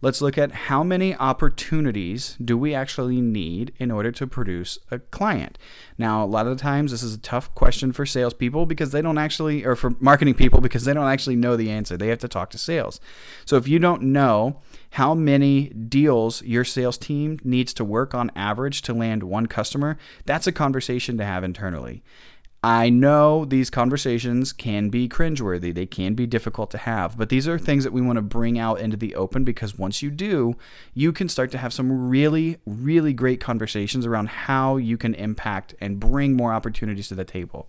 Let's 0.00 0.20
look 0.20 0.36
at 0.36 0.52
how 0.52 0.82
many 0.82 1.14
opportunities 1.14 2.36
do 2.42 2.56
we 2.58 2.74
actually 2.74 3.20
need 3.20 3.72
in 3.78 3.90
order 3.90 4.12
to 4.12 4.26
produce 4.26 4.78
a 4.90 4.98
client. 4.98 5.58
Now, 5.98 6.22
a 6.22 6.26
lot 6.26 6.46
of 6.46 6.56
the 6.56 6.62
times, 6.62 6.90
this 6.90 7.02
is 7.02 7.14
a 7.14 7.18
tough 7.18 7.54
question 7.54 7.92
for 7.92 8.04
salespeople 8.04 8.66
because 8.66 8.92
they 8.92 9.02
don't 9.02 9.18
actually, 9.18 9.64
or 9.64 9.74
for 9.74 9.94
marketing 10.00 10.34
people 10.34 10.60
because 10.60 10.84
they 10.84 10.94
don't 10.94 11.08
actually 11.08 11.36
know 11.36 11.56
the 11.56 11.70
answer. 11.70 11.96
They 11.96 12.08
have 12.08 12.18
to 12.18 12.28
talk 12.28 12.50
to 12.50 12.58
sales. 12.58 13.00
So 13.44 13.56
if 13.56 13.66
you 13.66 13.78
don't 13.78 14.02
know 14.02 14.60
how 14.90 15.14
many 15.14 15.68
deals 15.68 16.42
your 16.42 16.64
sales 16.64 16.96
team 16.96 17.38
needs 17.44 17.74
to 17.74 17.84
work 17.84 18.14
on 18.14 18.30
average 18.34 18.82
to 18.82 18.94
land 18.94 19.22
one 19.22 19.46
customer, 19.46 19.98
that's 20.24 20.46
a 20.46 20.52
conversation 20.52 21.18
to 21.18 21.24
have 21.24 21.44
internally. 21.44 22.02
I 22.62 22.88
know 22.88 23.44
these 23.44 23.70
conversations 23.70 24.52
can 24.52 24.88
be 24.88 25.08
cringeworthy. 25.08 25.72
They 25.72 25.86
can 25.86 26.14
be 26.14 26.26
difficult 26.26 26.70
to 26.72 26.78
have, 26.78 27.16
but 27.16 27.28
these 27.28 27.46
are 27.46 27.58
things 27.58 27.84
that 27.84 27.92
we 27.92 28.00
want 28.00 28.16
to 28.16 28.22
bring 28.22 28.58
out 28.58 28.80
into 28.80 28.96
the 28.96 29.14
open 29.14 29.44
because 29.44 29.78
once 29.78 30.02
you 30.02 30.10
do, 30.10 30.56
you 30.92 31.12
can 31.12 31.28
start 31.28 31.52
to 31.52 31.58
have 31.58 31.72
some 31.72 32.08
really, 32.08 32.56
really 32.66 33.12
great 33.12 33.40
conversations 33.40 34.04
around 34.04 34.28
how 34.28 34.78
you 34.78 34.96
can 34.96 35.14
impact 35.14 35.74
and 35.80 36.00
bring 36.00 36.34
more 36.34 36.52
opportunities 36.52 37.08
to 37.08 37.14
the 37.14 37.24
table. 37.24 37.68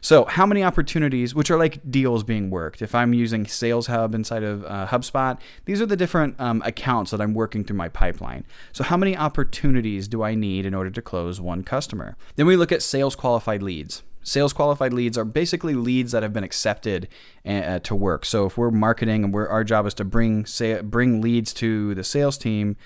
So, 0.00 0.26
how 0.26 0.46
many 0.46 0.62
opportunities, 0.62 1.34
which 1.34 1.50
are 1.50 1.58
like 1.58 1.90
deals 1.90 2.22
being 2.22 2.50
worked? 2.50 2.82
If 2.82 2.94
I'm 2.94 3.12
using 3.12 3.46
Sales 3.46 3.88
Hub 3.88 4.14
inside 4.14 4.44
of 4.44 4.64
uh, 4.64 4.86
HubSpot, 4.86 5.38
these 5.64 5.82
are 5.82 5.86
the 5.86 5.96
different 5.96 6.38
um, 6.40 6.62
accounts 6.64 7.10
that 7.10 7.20
I'm 7.20 7.34
working 7.34 7.64
through 7.64 7.76
my 7.76 7.88
pipeline. 7.88 8.44
So, 8.72 8.84
how 8.84 8.96
many 8.96 9.16
opportunities 9.16 10.06
do 10.06 10.22
I 10.22 10.36
need 10.36 10.64
in 10.64 10.74
order 10.74 10.90
to 10.90 11.02
close 11.02 11.40
one 11.40 11.64
customer? 11.64 12.16
Then 12.36 12.46
we 12.46 12.54
look 12.54 12.70
at 12.70 12.82
sales 12.82 13.16
qualified 13.16 13.62
leads. 13.62 14.04
Sales 14.28 14.52
qualified 14.52 14.92
leads 14.92 15.16
are 15.16 15.24
basically 15.24 15.74
leads 15.74 16.12
that 16.12 16.22
have 16.22 16.32
been 16.32 16.44
accepted 16.44 17.08
uh, 17.46 17.78
to 17.80 17.94
work. 17.94 18.24
So 18.24 18.46
if 18.46 18.58
we're 18.58 18.70
marketing 18.70 19.24
and 19.24 19.34
we're, 19.34 19.48
our 19.48 19.64
job 19.64 19.86
is 19.86 19.94
to 19.94 20.04
bring 20.04 20.46
say, 20.46 20.80
bring 20.80 21.20
leads 21.20 21.52
to 21.54 21.94
the 21.94 22.04
sales 22.04 22.36
team, 22.36 22.76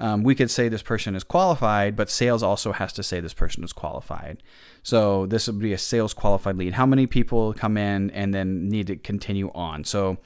um, 0.00 0.22
we 0.22 0.34
could 0.34 0.50
say 0.50 0.68
this 0.68 0.82
person 0.82 1.14
is 1.14 1.22
qualified, 1.22 1.94
but 1.94 2.10
sales 2.10 2.42
also 2.42 2.72
has 2.72 2.92
to 2.94 3.02
say 3.02 3.20
this 3.20 3.34
person 3.34 3.62
is 3.62 3.72
qualified. 3.72 4.42
So 4.82 5.26
this 5.26 5.46
would 5.46 5.60
be 5.60 5.72
a 5.72 5.78
sales 5.78 6.12
qualified 6.12 6.56
lead. 6.56 6.74
How 6.74 6.86
many 6.86 7.06
people 7.06 7.52
come 7.54 7.76
in 7.76 8.10
and 8.10 8.34
then 8.34 8.68
need 8.68 8.88
to 8.88 8.96
continue 8.96 9.50
on? 9.54 9.84
So 9.84 10.18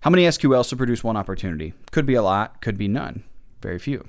how 0.00 0.10
many 0.10 0.24
SQLs 0.24 0.68
to 0.70 0.76
produce 0.76 1.04
one 1.04 1.16
opportunity? 1.16 1.74
Could 1.92 2.06
be 2.06 2.14
a 2.14 2.22
lot, 2.22 2.60
could 2.60 2.76
be 2.76 2.88
none, 2.88 3.22
very 3.62 3.78
few. 3.78 4.08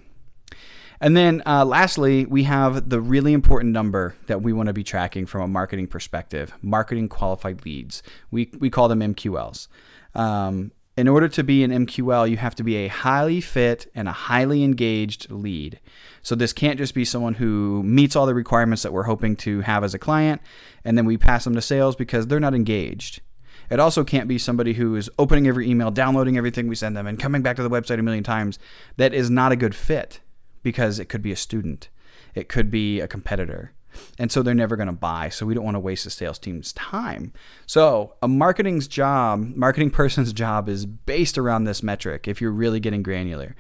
And 1.02 1.18
then 1.18 1.42
uh, 1.48 1.66
lastly, 1.66 2.26
we 2.28 2.44
have 2.44 2.90
the 2.90 3.02
really 3.02 3.34
important 3.34 3.74
number 3.74 4.16
that 4.28 4.44
we 4.44 4.54
want 4.54 4.68
to 4.68 4.74
be 4.74 4.84
tracking 4.84 5.26
from 5.26 5.42
a 5.42 5.48
marketing 5.48 5.88
perspective 5.88 6.54
marketing 6.62 7.10
qualified 7.10 7.66
leads. 7.66 8.04
We, 8.30 8.52
we 8.60 8.70
call 8.70 8.88
them 8.88 9.00
MQLs. 9.00 9.68
Um, 10.14 10.72
in 10.96 11.08
order 11.08 11.28
to 11.30 11.44
be 11.44 11.64
an 11.64 11.72
MQL, 11.72 12.30
you 12.30 12.38
have 12.38 12.54
to 12.56 12.64
be 12.64 12.76
a 12.76 12.88
highly 12.88 13.42
fit 13.42 13.90
and 13.96 14.08
a 14.08 14.12
highly 14.12 14.64
engaged 14.64 15.32
lead. 15.32 15.80
So 16.22 16.36
this 16.36 16.54
can't 16.54 16.78
just 16.78 16.94
be 16.94 17.06
someone 17.06 17.36
who 17.36 17.82
meets 17.82 18.16
all 18.16 18.28
the 18.28 18.36
requirements 18.36 18.84
that 18.84 18.94
we're 18.94 19.04
hoping 19.04 19.36
to 19.38 19.62
have 19.62 19.84
as 19.84 19.96
a 19.96 20.00
client, 20.00 20.42
and 20.86 20.98
then 20.98 21.06
we 21.06 21.18
pass 21.18 21.46
them 21.46 21.56
to 21.56 21.62
sales 21.62 21.96
because 21.96 22.28
they're 22.28 22.40
not 22.40 22.54
engaged. 22.54 23.22
It 23.72 23.80
also 23.80 24.04
can't 24.04 24.28
be 24.28 24.38
somebody 24.38 24.74
who 24.74 24.96
is 24.96 25.10
opening 25.18 25.48
every 25.48 25.68
email, 25.68 25.90
downloading 25.90 26.38
everything 26.38 26.68
we 26.68 26.76
send 26.76 26.96
them, 26.96 27.08
and 27.08 27.18
coming 27.18 27.42
back 27.42 27.56
to 27.56 27.64
the 27.64 27.70
website 27.70 27.98
a 27.98 28.04
million 28.04 28.24
times. 28.24 28.60
That 28.98 29.14
is 29.14 29.30
not 29.30 29.54
a 29.54 29.56
good 29.56 29.74
fit 29.74 30.20
because 30.64 31.00
it 31.00 31.06
could 31.06 31.22
be 31.22 31.32
a 31.32 31.36
student, 31.36 31.90
it 32.36 32.50
could 32.50 32.72
be 32.72 33.00
a 33.00 33.08
competitor. 33.08 33.74
And 34.18 34.32
so 34.32 34.42
they're 34.42 34.54
never 34.54 34.76
going 34.76 34.88
to 34.88 34.94
buy. 34.94 35.30
So 35.30 35.46
we 35.46 35.54
don't 35.54 35.66
want 35.66 35.76
to 35.76 35.80
waste 35.80 36.06
the 36.06 36.10
sales 36.10 36.40
team's 36.40 36.74
time. 36.74 37.34
So 37.66 38.14
a 38.22 38.28
marketing's 38.28 38.88
job, 38.88 39.54
marketing 39.56 39.92
person's 39.92 40.34
job 40.34 40.70
is 40.70 40.86
based 40.86 41.38
around 41.38 41.66
this 41.66 41.84
metric 41.84 42.28
if 42.28 42.42
you're 42.42 42.52
really 42.52 42.80
getting 42.80 43.04
granular. 43.04 43.56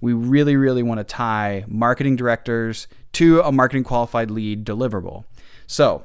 We 0.00 0.12
really, 0.12 0.56
really 0.56 0.82
want 0.82 0.98
to 0.98 1.04
tie 1.04 1.64
marketing 1.68 2.16
directors 2.16 2.88
to 3.12 3.40
a 3.40 3.52
marketing 3.52 3.84
qualified 3.84 4.30
lead 4.30 4.64
deliverable. 4.64 5.24
So 5.66 6.04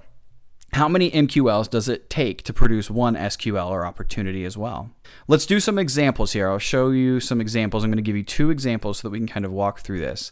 how 0.73 0.87
many 0.87 1.11
MQLs 1.11 1.69
does 1.69 1.89
it 1.89 2.09
take 2.09 2.43
to 2.43 2.53
produce 2.53 2.89
one 2.89 3.15
SQL 3.15 3.69
or 3.69 3.85
opportunity 3.85 4.45
as 4.45 4.57
well? 4.57 4.89
Let's 5.27 5.45
do 5.45 5.59
some 5.59 5.77
examples 5.77 6.31
here. 6.31 6.49
I'll 6.49 6.59
show 6.59 6.91
you 6.91 7.19
some 7.19 7.41
examples. 7.41 7.83
I'm 7.83 7.91
going 7.91 7.97
to 7.97 8.01
give 8.01 8.15
you 8.15 8.23
two 8.23 8.49
examples 8.49 8.99
so 8.99 9.07
that 9.07 9.11
we 9.11 9.19
can 9.19 9.27
kind 9.27 9.45
of 9.45 9.51
walk 9.51 9.81
through 9.81 9.99
this. 9.99 10.31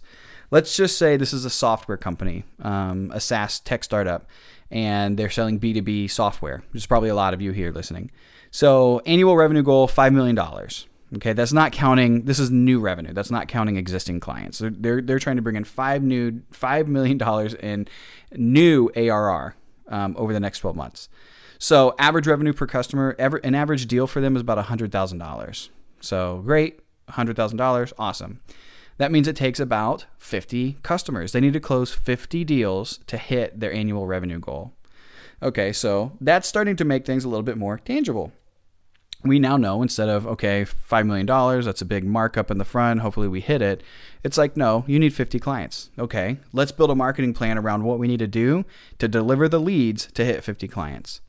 Let's 0.49 0.75
just 0.75 0.97
say 0.97 1.17
this 1.17 1.33
is 1.33 1.45
a 1.45 1.49
software 1.49 1.97
company, 1.97 2.45
um, 2.61 3.11
a 3.13 3.19
SaaS 3.19 3.59
tech 3.59 3.83
startup, 3.83 4.27
and 4.71 5.17
they're 5.17 5.29
selling 5.29 5.59
B2B 5.59 6.09
software. 6.09 6.63
There's 6.71 6.85
probably 6.85 7.09
a 7.09 7.15
lot 7.15 7.33
of 7.33 7.41
you 7.41 7.51
here 7.51 7.71
listening. 7.71 8.09
So, 8.49 9.01
annual 9.05 9.35
revenue 9.35 9.61
goal 9.61 9.87
$5 9.87 10.13
million. 10.13 10.39
Okay, 11.15 11.33
that's 11.33 11.53
not 11.53 11.71
counting. 11.71 12.25
This 12.25 12.39
is 12.39 12.49
new 12.49 12.79
revenue. 12.79 13.13
That's 13.13 13.31
not 13.31 13.47
counting 13.47 13.77
existing 13.77 14.19
clients. 14.19 14.59
They're 14.59 14.69
they're, 14.69 15.01
they're 15.01 15.19
trying 15.19 15.37
to 15.37 15.41
bring 15.41 15.55
in 15.55 15.63
five 15.63 16.03
new 16.03 16.43
five 16.51 16.87
million 16.87 17.17
dollars 17.17 17.55
in 17.55 17.87
new 18.31 18.91
ARR 18.95 19.55
um, 19.89 20.15
over 20.17 20.33
the 20.33 20.39
next 20.39 20.59
12 20.59 20.75
months. 20.75 21.09
So 21.57 21.93
average 21.99 22.25
revenue 22.25 22.53
per 22.53 22.65
customer, 22.65 23.15
ever, 23.19 23.37
an 23.37 23.53
average 23.53 23.85
deal 23.85 24.07
for 24.07 24.21
them 24.21 24.35
is 24.35 24.41
about 24.41 24.63
$100,000. 24.65 25.69
So 25.99 26.41
great, 26.45 26.79
$100,000, 27.09 27.93
awesome. 27.99 28.39
That 28.97 29.11
means 29.11 29.27
it 29.27 29.35
takes 29.35 29.59
about 29.59 30.05
50 30.17 30.77
customers. 30.83 31.31
They 31.31 31.41
need 31.41 31.53
to 31.53 31.59
close 31.59 31.93
50 31.93 32.43
deals 32.43 32.99
to 33.07 33.17
hit 33.17 33.59
their 33.59 33.73
annual 33.73 34.07
revenue 34.07 34.39
goal. 34.39 34.73
Okay, 35.41 35.71
so 35.71 36.13
that's 36.19 36.47
starting 36.47 36.75
to 36.75 36.85
make 36.85 37.05
things 37.05 37.23
a 37.23 37.29
little 37.29 37.43
bit 37.43 37.57
more 37.57 37.77
tangible. 37.77 38.33
We 39.23 39.37
now 39.37 39.57
know 39.57 39.81
instead 39.81 40.07
of, 40.07 40.25
okay, 40.25 40.63
$5 40.63 41.05
million, 41.05 41.25
that's 41.65 41.81
a 41.81 41.85
big 41.85 42.05
markup 42.05 42.49
in 42.49 42.57
the 42.57 42.63
front, 42.63 43.01
hopefully 43.01 43.27
we 43.27 43.41
hit 43.41 43.61
it. 43.61 43.83
It's 44.23 44.37
like, 44.37 44.55
no, 44.55 44.85
you 44.87 44.97
need 44.97 45.13
50 45.13 45.39
clients. 45.39 45.89
Okay, 45.99 46.37
let's 46.53 46.71
build 46.71 46.89
a 46.89 46.95
marketing 46.95 47.33
plan 47.33 47.57
around 47.57 47.83
what 47.83 47.99
we 47.99 48.07
need 48.07 48.19
to 48.19 48.27
do 48.27 48.63
to 48.97 49.09
deliver 49.09 49.49
the 49.49 49.59
leads 49.59 50.05
to 50.13 50.23
hit 50.23 50.43
50 50.43 50.69
clients. 50.69 51.19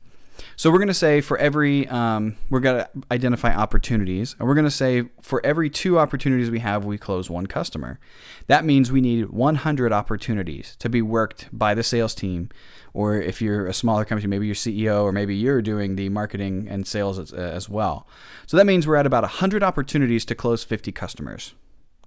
So 0.55 0.71
we're 0.71 0.77
going 0.77 0.87
to 0.87 0.93
say 0.93 1.21
for 1.21 1.37
every, 1.37 1.87
um, 1.87 2.37
we're 2.49 2.59
going 2.59 2.83
to 2.83 2.89
identify 3.11 3.53
opportunities, 3.53 4.35
and 4.39 4.47
we're 4.47 4.55
going 4.55 4.65
to 4.65 4.71
say 4.71 5.09
for 5.21 5.43
every 5.45 5.69
two 5.69 5.99
opportunities 5.99 6.49
we 6.49 6.59
have, 6.59 6.85
we 6.85 6.97
close 6.97 7.29
one 7.29 7.47
customer. 7.47 7.99
That 8.47 8.65
means 8.65 8.91
we 8.91 9.01
need 9.01 9.29
100 9.29 9.91
opportunities 9.91 10.75
to 10.77 10.89
be 10.89 11.01
worked 11.01 11.49
by 11.51 11.73
the 11.73 11.83
sales 11.83 12.13
team, 12.13 12.49
or 12.93 13.15
if 13.15 13.41
you're 13.41 13.67
a 13.67 13.73
smaller 13.73 14.05
company, 14.05 14.27
maybe 14.27 14.45
your 14.45 14.55
CEO, 14.55 15.03
or 15.03 15.11
maybe 15.11 15.35
you're 15.35 15.61
doing 15.61 15.95
the 15.95 16.09
marketing 16.09 16.67
and 16.69 16.85
sales 16.85 17.17
as, 17.17 17.31
as 17.33 17.69
well. 17.69 18.07
So 18.47 18.57
that 18.57 18.65
means 18.65 18.87
we're 18.87 18.97
at 18.97 19.05
about 19.05 19.23
100 19.23 19.63
opportunities 19.63 20.25
to 20.25 20.35
close 20.35 20.63
50 20.63 20.91
customers. 20.91 21.53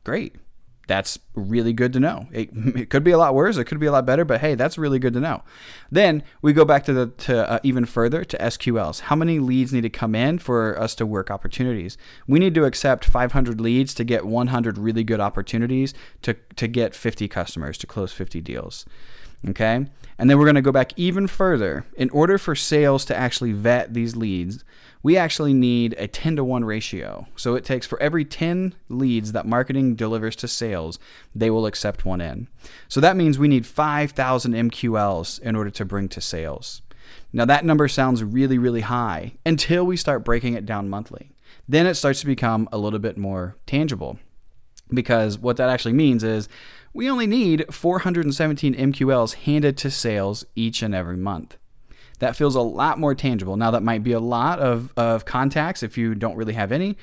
Great 0.04 0.36
that's 0.86 1.18
really 1.34 1.72
good 1.72 1.92
to 1.94 2.00
know. 2.00 2.26
It, 2.32 2.50
it, 2.54 2.90
could 2.90 3.04
be 3.04 3.10
a 3.10 3.18
lot 3.18 3.34
worse. 3.34 3.56
It 3.56 3.64
could 3.64 3.80
be 3.80 3.86
a 3.86 3.92
lot 3.92 4.06
better, 4.06 4.24
but 4.24 4.40
hey, 4.40 4.54
that's 4.54 4.78
really 4.78 4.98
good 4.98 5.12
to 5.14 5.20
know. 5.20 5.42
Then 5.90 6.22
we 6.42 6.52
go 6.52 6.64
back 6.64 6.84
to 6.84 6.92
the 6.92 7.06
to 7.06 7.50
uh, 7.50 7.58
even 7.62 7.84
further 7.84 8.24
to 8.24 8.38
SQLs. 8.38 9.00
How 9.02 9.16
many 9.16 9.38
leads 9.38 9.72
need 9.72 9.82
to 9.82 9.90
come 9.90 10.14
in 10.14 10.38
for 10.38 10.78
us 10.80 10.94
to 10.96 11.06
work 11.06 11.30
opportunities? 11.30 11.96
We 12.26 12.38
need 12.38 12.54
to 12.54 12.64
accept 12.64 13.04
500 13.04 13.60
leads 13.60 13.94
to 13.94 14.04
get 14.04 14.26
100 14.26 14.78
really 14.78 15.04
good 15.04 15.20
opportunities 15.20 15.94
to 16.22 16.34
to 16.56 16.66
get 16.66 16.94
50 16.94 17.28
customers 17.28 17.78
to 17.78 17.86
close 17.86 18.12
50 18.12 18.40
deals. 18.40 18.84
Okay? 19.48 19.86
And 20.18 20.30
then 20.30 20.38
we're 20.38 20.44
going 20.44 20.54
to 20.54 20.62
go 20.62 20.72
back 20.72 20.92
even 20.96 21.26
further. 21.26 21.84
In 21.96 22.10
order 22.10 22.38
for 22.38 22.54
sales 22.54 23.04
to 23.06 23.16
actually 23.16 23.52
vet 23.52 23.94
these 23.94 24.16
leads, 24.16 24.64
we 25.02 25.16
actually 25.16 25.52
need 25.52 25.94
a 25.98 26.08
10 26.08 26.36
to 26.36 26.44
1 26.44 26.64
ratio. 26.64 27.26
So 27.36 27.54
it 27.56 27.64
takes 27.64 27.86
for 27.86 28.00
every 28.00 28.24
10 28.24 28.74
leads 28.88 29.32
that 29.32 29.46
marketing 29.46 29.96
delivers 29.96 30.34
to 30.36 30.48
sales, 30.48 30.98
they 31.34 31.50
will 31.50 31.66
accept 31.66 32.04
one 32.06 32.20
in. 32.20 32.48
So 32.88 33.00
that 33.00 33.16
means 33.16 33.38
we 33.38 33.48
need 33.48 33.66
5,000 33.66 34.52
MQLs 34.52 35.40
in 35.40 35.56
order 35.56 35.70
to 35.70 35.84
bring 35.84 36.08
to 36.08 36.20
sales. 36.20 36.80
Now 37.32 37.44
that 37.44 37.64
number 37.64 37.88
sounds 37.88 38.24
really, 38.24 38.56
really 38.56 38.80
high 38.80 39.34
until 39.44 39.84
we 39.84 39.96
start 39.96 40.24
breaking 40.24 40.54
it 40.54 40.64
down 40.64 40.88
monthly. 40.88 41.32
Then 41.68 41.86
it 41.86 41.94
starts 41.94 42.20
to 42.20 42.26
become 42.26 42.68
a 42.72 42.78
little 42.78 42.98
bit 42.98 43.18
more 43.18 43.56
tangible 43.66 44.18
because 44.94 45.38
what 45.38 45.56
that 45.56 45.68
actually 45.68 45.92
means 45.92 46.24
is 46.24 46.48
we 46.92 47.10
only 47.10 47.26
need 47.26 47.66
417 47.72 48.74
MQLs 48.74 49.34
handed 49.34 49.76
to 49.78 49.90
sales 49.90 50.44
each 50.54 50.82
and 50.82 50.94
every 50.94 51.16
month 51.16 51.56
that 52.24 52.36
feels 52.36 52.54
a 52.54 52.60
lot 52.60 52.98
more 52.98 53.14
tangible. 53.14 53.56
Now 53.58 53.70
that 53.72 53.82
might 53.82 54.02
be 54.02 54.12
a 54.12 54.20
lot 54.20 54.58
of, 54.58 54.92
of 54.96 55.26
contacts 55.26 55.82
if 55.82 55.98
you 55.98 56.14
don't 56.14 56.36
really 56.36 56.54
have 56.54 56.72
any. 56.72 56.96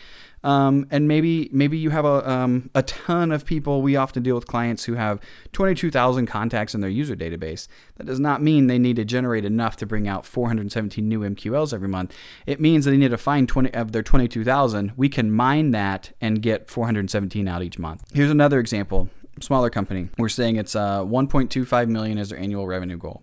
Um, 0.43 0.87
and 0.89 1.07
maybe 1.07 1.51
maybe 1.53 1.77
you 1.77 1.91
have 1.91 2.03
a, 2.03 2.27
um, 2.27 2.71
a 2.73 2.81
ton 2.81 3.31
of 3.31 3.45
people. 3.45 3.83
We 3.83 3.95
often 3.95 4.23
deal 4.23 4.33
with 4.33 4.47
clients 4.47 4.85
who 4.85 4.95
have 4.95 5.19
22,000 5.51 6.25
contacts 6.25 6.73
in 6.73 6.81
their 6.81 6.89
user 6.89 7.15
database. 7.15 7.67
That 7.97 8.07
does 8.07 8.19
not 8.19 8.41
mean 8.41 8.65
they 8.65 8.79
need 8.79 8.95
to 8.95 9.05
generate 9.05 9.45
enough 9.45 9.77
to 9.77 9.85
bring 9.85 10.07
out 10.07 10.25
417 10.25 11.07
new 11.07 11.19
MQLs 11.19 11.71
every 11.71 11.87
month. 11.87 12.15
It 12.47 12.59
means 12.59 12.85
they 12.85 12.97
need 12.97 13.11
to 13.11 13.19
find 13.19 13.47
20 13.47 13.71
of 13.75 13.91
their 13.91 14.01
22,000. 14.01 14.93
We 14.97 15.09
can 15.09 15.31
mine 15.31 15.69
that 15.71 16.11
and 16.19 16.41
get 16.41 16.71
417 16.71 17.47
out 17.47 17.61
each 17.61 17.77
month. 17.77 18.03
Here's 18.11 18.31
another 18.31 18.59
example. 18.59 19.09
Smaller 19.39 19.69
company. 19.69 20.09
We're 20.17 20.29
saying 20.29 20.55
it's 20.55 20.75
uh, 20.75 21.03
1.25 21.03 21.87
million 21.87 22.17
as 22.17 22.29
their 22.29 22.39
annual 22.39 22.65
revenue 22.65 22.97
goal. 22.97 23.21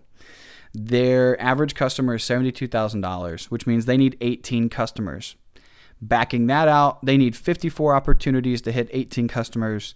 Their 0.73 1.39
average 1.41 1.75
customer 1.75 2.15
is 2.15 2.23
$72,000, 2.23 3.45
which 3.45 3.65
means 3.65 3.85
they 3.85 3.97
need 3.97 4.17
18 4.21 4.69
customers. 4.69 5.35
Backing 6.01 6.47
that 6.47 6.67
out, 6.67 7.03
they 7.05 7.17
need 7.17 7.35
54 7.35 7.95
opportunities 7.95 8.61
to 8.61 8.71
hit 8.71 8.89
18 8.91 9.27
customers. 9.27 9.95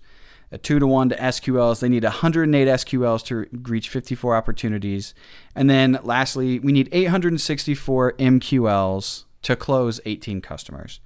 A 0.51 0.57
2 0.57 0.79
to 0.79 0.85
1 0.85 1.09
to 1.09 1.15
SQLs, 1.15 1.79
they 1.79 1.89
need 1.89 2.03
108 2.03 2.67
SQLs 2.67 3.25
to 3.25 3.47
reach 3.51 3.89
54 3.89 4.35
opportunities. 4.35 5.15
And 5.55 5.69
then 5.69 5.99
lastly, 6.03 6.59
we 6.59 6.71
need 6.71 6.89
864 6.91 8.13
MQLs 8.13 9.23
to 9.43 9.55
close 9.55 9.99
18 10.05 10.41
customers. 10.41 10.99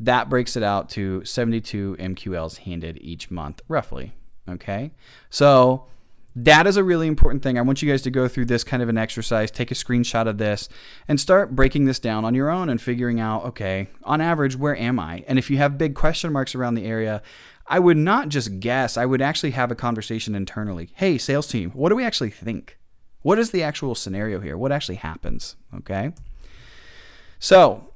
That 0.00 0.28
breaks 0.28 0.56
it 0.56 0.64
out 0.64 0.88
to 0.90 1.24
72 1.24 1.96
MQLs 1.98 2.58
handed 2.58 2.98
each 3.00 3.30
month, 3.30 3.60
roughly. 3.68 4.14
Okay. 4.48 4.90
So 5.30 5.86
that 6.34 6.66
is 6.66 6.76
a 6.76 6.84
really 6.84 7.06
important 7.06 7.42
thing. 7.42 7.58
I 7.58 7.62
want 7.62 7.82
you 7.82 7.90
guys 7.90 8.02
to 8.02 8.10
go 8.10 8.26
through 8.26 8.46
this 8.46 8.64
kind 8.64 8.82
of 8.82 8.88
an 8.88 8.96
exercise, 8.96 9.50
take 9.50 9.70
a 9.70 9.74
screenshot 9.74 10.26
of 10.26 10.38
this, 10.38 10.68
and 11.06 11.20
start 11.20 11.54
breaking 11.54 11.84
this 11.84 11.98
down 11.98 12.24
on 12.24 12.34
your 12.34 12.50
own 12.50 12.68
and 12.68 12.80
figuring 12.80 13.20
out, 13.20 13.44
okay, 13.44 13.88
on 14.04 14.20
average, 14.20 14.56
where 14.56 14.76
am 14.76 14.98
I? 14.98 15.24
And 15.28 15.38
if 15.38 15.50
you 15.50 15.58
have 15.58 15.76
big 15.76 15.94
question 15.94 16.32
marks 16.32 16.54
around 16.54 16.74
the 16.74 16.86
area, 16.86 17.22
I 17.66 17.78
would 17.78 17.98
not 17.98 18.28
just 18.28 18.60
guess, 18.60 18.96
I 18.96 19.06
would 19.06 19.22
actually 19.22 19.52
have 19.52 19.70
a 19.70 19.76
conversation 19.76 20.34
internally. 20.34 20.90
Hey, 20.94 21.18
sales 21.18 21.46
team, 21.46 21.70
what 21.72 21.90
do 21.90 21.96
we 21.96 22.04
actually 22.04 22.30
think? 22.30 22.78
What 23.20 23.38
is 23.38 23.50
the 23.50 23.62
actual 23.62 23.94
scenario 23.94 24.40
here? 24.40 24.56
What 24.56 24.72
actually 24.72 24.96
happens? 24.96 25.56
Okay. 25.74 26.12
So, 27.38 27.92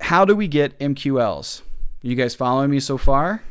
how 0.00 0.24
do 0.24 0.36
we 0.36 0.46
get 0.46 0.78
MQLs? 0.78 1.62
You 2.02 2.14
guys 2.14 2.34
following 2.34 2.70
me 2.70 2.80
so 2.80 2.96
far? 2.96 3.42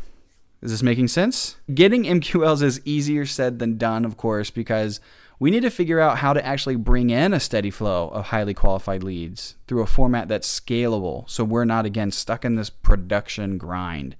Is 0.62 0.72
this 0.72 0.84
making 0.84 1.10
sense? 1.10 1.58
Getting 1.74 2.04
MQLs 2.04 2.64
is 2.64 2.82
easier 2.84 3.26
said 3.26 3.60
than 3.60 3.78
done, 3.78 4.06
of 4.06 4.18
course, 4.18 4.50
because 4.50 5.00
we 5.40 5.52
need 5.52 5.62
to 5.62 5.70
figure 5.70 6.00
out 6.00 6.18
how 6.18 6.34
to 6.34 6.44
actually 6.44 6.78
bring 6.78 7.12
in 7.12 7.32
a 7.32 7.40
steady 7.40 7.70
flow 7.70 8.10
of 8.10 8.26
highly 8.26 8.56
qualified 8.56 9.04
leads 9.04 9.56
through 9.68 9.84
a 9.84 9.88
format 9.88 10.28
that's 10.28 10.60
scalable 10.60 11.30
so 11.30 11.44
we're 11.44 11.64
not, 11.64 11.86
again, 11.86 12.10
stuck 12.10 12.44
in 12.44 12.56
this 12.56 12.72
production 12.72 13.60
grind. 13.60 14.16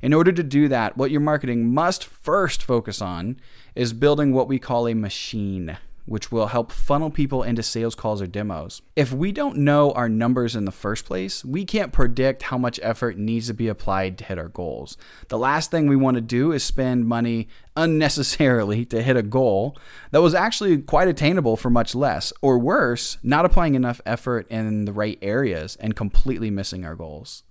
In 0.00 0.14
order 0.14 0.30
to 0.30 0.44
do 0.44 0.68
that, 0.68 0.96
what 0.96 1.10
your 1.10 1.20
marketing 1.20 1.74
must 1.74 2.04
first 2.04 2.62
focus 2.62 3.02
on 3.02 3.40
is 3.74 3.92
building 3.92 4.32
what 4.32 4.48
we 4.48 4.60
call 4.60 4.86
a 4.86 4.94
machine 4.94 5.76
which 6.06 6.32
will 6.32 6.48
help 6.48 6.72
funnel 6.72 7.10
people 7.10 7.42
into 7.42 7.62
sales 7.62 7.94
calls 7.94 8.20
or 8.20 8.26
demos. 8.26 8.82
If 8.96 9.12
we 9.12 9.32
don't 9.32 9.58
know 9.58 9.92
our 9.92 10.08
numbers 10.08 10.56
in 10.56 10.64
the 10.64 10.72
first 10.72 11.04
place, 11.04 11.44
we 11.44 11.64
can't 11.64 11.92
predict 11.92 12.44
how 12.44 12.58
much 12.58 12.80
effort 12.82 13.16
needs 13.16 13.46
to 13.46 13.54
be 13.54 13.68
applied 13.68 14.18
to 14.18 14.24
hit 14.24 14.38
our 14.38 14.48
goals. 14.48 14.96
The 15.28 15.38
last 15.38 15.70
thing 15.70 15.86
we 15.86 15.96
want 15.96 16.16
to 16.16 16.20
do 16.20 16.52
is 16.52 16.62
spend 16.62 17.06
money 17.06 17.48
unnecessarily 17.76 18.84
to 18.86 19.02
hit 19.02 19.16
a 19.16 19.22
goal 19.22 19.76
that 20.10 20.22
was 20.22 20.34
actually 20.34 20.78
quite 20.78 21.08
attainable 21.08 21.56
for 21.56 21.70
much 21.70 21.94
less, 21.94 22.32
or 22.42 22.58
worse, 22.58 23.18
not 23.22 23.44
applying 23.44 23.74
enough 23.74 24.00
effort 24.04 24.46
in 24.48 24.84
the 24.84 24.92
right 24.92 25.18
areas 25.22 25.76
and 25.76 25.96
completely 25.96 26.50
missing 26.50 26.84
our 26.84 26.94
goals. 26.94 27.42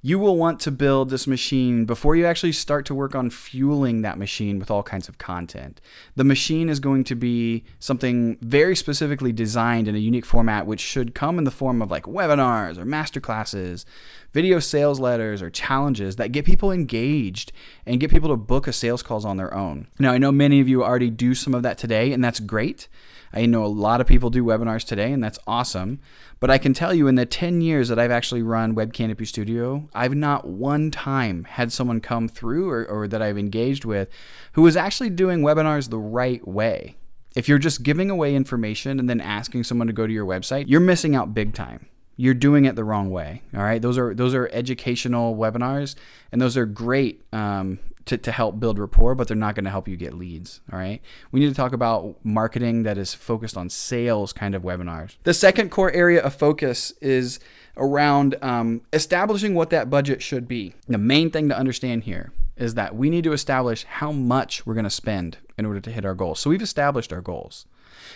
You 0.00 0.18
will 0.18 0.36
want 0.36 0.60
to 0.60 0.70
build 0.70 1.10
this 1.10 1.26
machine 1.26 1.84
before 1.84 2.14
you 2.14 2.24
actually 2.24 2.52
start 2.52 2.86
to 2.86 2.94
work 2.94 3.16
on 3.16 3.30
fueling 3.30 4.02
that 4.02 4.16
machine 4.16 4.58
with 4.58 4.70
all 4.70 4.82
kinds 4.82 5.08
of 5.08 5.18
content. 5.18 5.80
The 6.14 6.24
machine 6.24 6.68
is 6.68 6.78
going 6.78 7.02
to 7.04 7.16
be 7.16 7.64
something 7.80 8.38
very 8.40 8.76
specifically 8.76 9.32
designed 9.32 9.88
in 9.88 9.96
a 9.96 9.98
unique 9.98 10.24
format, 10.24 10.66
which 10.66 10.80
should 10.80 11.16
come 11.16 11.36
in 11.36 11.44
the 11.44 11.50
form 11.50 11.82
of 11.82 11.90
like 11.90 12.04
webinars 12.04 12.78
or 12.78 12.84
masterclasses, 12.84 13.84
video 14.32 14.60
sales 14.60 15.00
letters, 15.00 15.42
or 15.42 15.50
challenges 15.50 16.14
that 16.14 16.30
get 16.30 16.44
people 16.44 16.70
engaged 16.70 17.50
and 17.84 17.98
get 17.98 18.10
people 18.10 18.28
to 18.28 18.36
book 18.36 18.68
a 18.68 18.72
sales 18.72 19.02
calls 19.02 19.24
on 19.24 19.36
their 19.36 19.52
own. 19.52 19.88
Now, 19.98 20.12
I 20.12 20.18
know 20.18 20.30
many 20.30 20.60
of 20.60 20.68
you 20.68 20.84
already 20.84 21.10
do 21.10 21.34
some 21.34 21.54
of 21.54 21.64
that 21.64 21.76
today, 21.76 22.12
and 22.12 22.22
that's 22.22 22.38
great. 22.38 22.86
I 23.32 23.46
know 23.46 23.64
a 23.64 23.66
lot 23.66 24.00
of 24.00 24.06
people 24.06 24.30
do 24.30 24.44
webinars 24.44 24.84
today, 24.84 25.12
and 25.12 25.22
that's 25.22 25.38
awesome. 25.46 26.00
But 26.40 26.50
I 26.50 26.58
can 26.58 26.72
tell 26.72 26.94
you 26.94 27.08
in 27.08 27.16
the 27.16 27.26
10 27.26 27.60
years 27.60 27.88
that 27.88 27.98
I've 27.98 28.10
actually 28.10 28.42
run 28.42 28.74
Web 28.74 28.92
Canopy 28.92 29.24
Studio, 29.24 29.88
I've 29.94 30.14
not 30.14 30.46
one 30.46 30.90
time 30.90 31.44
had 31.44 31.72
someone 31.72 32.00
come 32.00 32.28
through 32.28 32.70
or, 32.70 32.86
or 32.86 33.08
that 33.08 33.22
I've 33.22 33.38
engaged 33.38 33.84
with 33.84 34.08
who 34.52 34.62
was 34.62 34.76
actually 34.76 35.10
doing 35.10 35.40
webinars 35.40 35.90
the 35.90 35.98
right 35.98 36.46
way. 36.46 36.96
If 37.36 37.48
you're 37.48 37.58
just 37.58 37.82
giving 37.82 38.10
away 38.10 38.34
information 38.34 38.98
and 38.98 39.08
then 39.08 39.20
asking 39.20 39.64
someone 39.64 39.86
to 39.86 39.92
go 39.92 40.06
to 40.06 40.12
your 40.12 40.26
website, 40.26 40.64
you're 40.66 40.80
missing 40.80 41.14
out 41.14 41.34
big 41.34 41.54
time 41.54 41.88
you're 42.18 42.34
doing 42.34 42.66
it 42.66 42.74
the 42.74 42.84
wrong 42.84 43.10
way. 43.10 43.42
All 43.54 43.62
right, 43.62 43.80
those 43.80 43.96
are 43.96 44.12
those 44.12 44.34
are 44.34 44.50
educational 44.52 45.36
webinars, 45.36 45.94
and 46.30 46.42
those 46.42 46.56
are 46.56 46.66
great 46.66 47.22
um, 47.32 47.78
to, 48.06 48.18
to 48.18 48.32
help 48.32 48.58
build 48.58 48.78
rapport, 48.78 49.14
but 49.14 49.28
they're 49.28 49.36
not 49.36 49.54
going 49.54 49.64
to 49.64 49.70
help 49.70 49.86
you 49.86 49.96
get 49.96 50.14
leads. 50.14 50.60
All 50.72 50.78
right. 50.78 51.00
We 51.30 51.40
need 51.40 51.48
to 51.48 51.54
talk 51.54 51.72
about 51.72 52.16
marketing 52.24 52.82
that 52.82 52.98
is 52.98 53.14
focused 53.14 53.56
on 53.56 53.70
sales 53.70 54.32
kind 54.32 54.54
of 54.54 54.62
webinars. 54.62 55.16
The 55.22 55.32
second 55.32 55.70
core 55.70 55.92
area 55.92 56.20
of 56.20 56.34
focus 56.34 56.92
is 57.00 57.38
around 57.76 58.34
um, 58.42 58.80
establishing 58.92 59.54
what 59.54 59.70
that 59.70 59.88
budget 59.88 60.20
should 60.20 60.48
be. 60.48 60.74
The 60.88 60.98
main 60.98 61.30
thing 61.30 61.48
to 61.50 61.56
understand 61.56 62.04
here 62.04 62.32
is 62.56 62.74
that 62.74 62.96
we 62.96 63.10
need 63.10 63.24
to 63.24 63.32
establish 63.32 63.84
how 63.84 64.10
much 64.10 64.66
we're 64.66 64.74
going 64.74 64.84
to 64.84 64.90
spend 64.90 65.38
in 65.56 65.64
order 65.64 65.80
to 65.80 65.92
hit 65.92 66.04
our 66.04 66.14
goals. 66.14 66.40
So 66.40 66.50
we've 66.50 66.60
established 66.60 67.12
our 67.12 67.20
goals. 67.20 67.66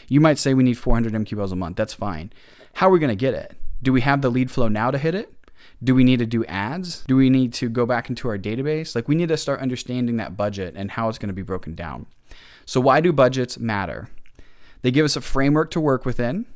You 0.09 0.21
might 0.21 0.39
say 0.39 0.55
we 0.55 0.65
need 0.65 0.79
400 0.79 1.13
MQLs 1.13 1.53
a 1.53 1.57
month. 1.57 1.77
That's 1.77 1.95
fine. 1.95 2.33
How 2.75 2.89
are 2.89 2.91
we 2.91 2.99
going 2.99 3.11
to 3.11 3.15
get 3.15 3.35
it? 3.35 3.57
Do 3.83 3.93
we 3.93 4.01
have 4.03 4.23
the 4.23 4.31
lead 4.31 4.51
flow 4.51 4.69
now 4.69 4.91
to 4.91 4.99
hit 4.99 5.15
it? 5.15 5.35
do 5.83 5.95
we 5.95 6.05
need 6.05 6.19
to 6.21 6.27
do 6.27 6.45
ads? 6.45 7.05
Do 7.07 7.17
we 7.17 7.31
need 7.31 7.53
to 7.55 7.69
go 7.69 7.87
back 7.87 8.09
into 8.09 8.29
our 8.29 8.39
database? 8.39 8.95
Like 8.95 9.09
we 9.09 9.15
need 9.15 9.29
to 9.29 9.37
start 9.37 9.61
understanding 9.61 10.17
that 10.17 10.37
budget 10.37 10.75
and 10.77 10.93
how 10.93 11.09
it's 11.09 11.19
going 11.19 11.29
to 11.29 11.35
be 11.35 11.43
broken 11.43 11.75
down. 11.75 12.07
So 12.65 12.81
why 12.81 13.01
do 13.01 13.13
budgets 13.13 13.59
matter? 13.59 14.09
They 14.83 14.91
give 14.91 15.05
us 15.05 15.17
a 15.17 15.21
framework 15.21 15.71
to 15.73 15.81
work 15.81 16.05
within. 16.05 16.47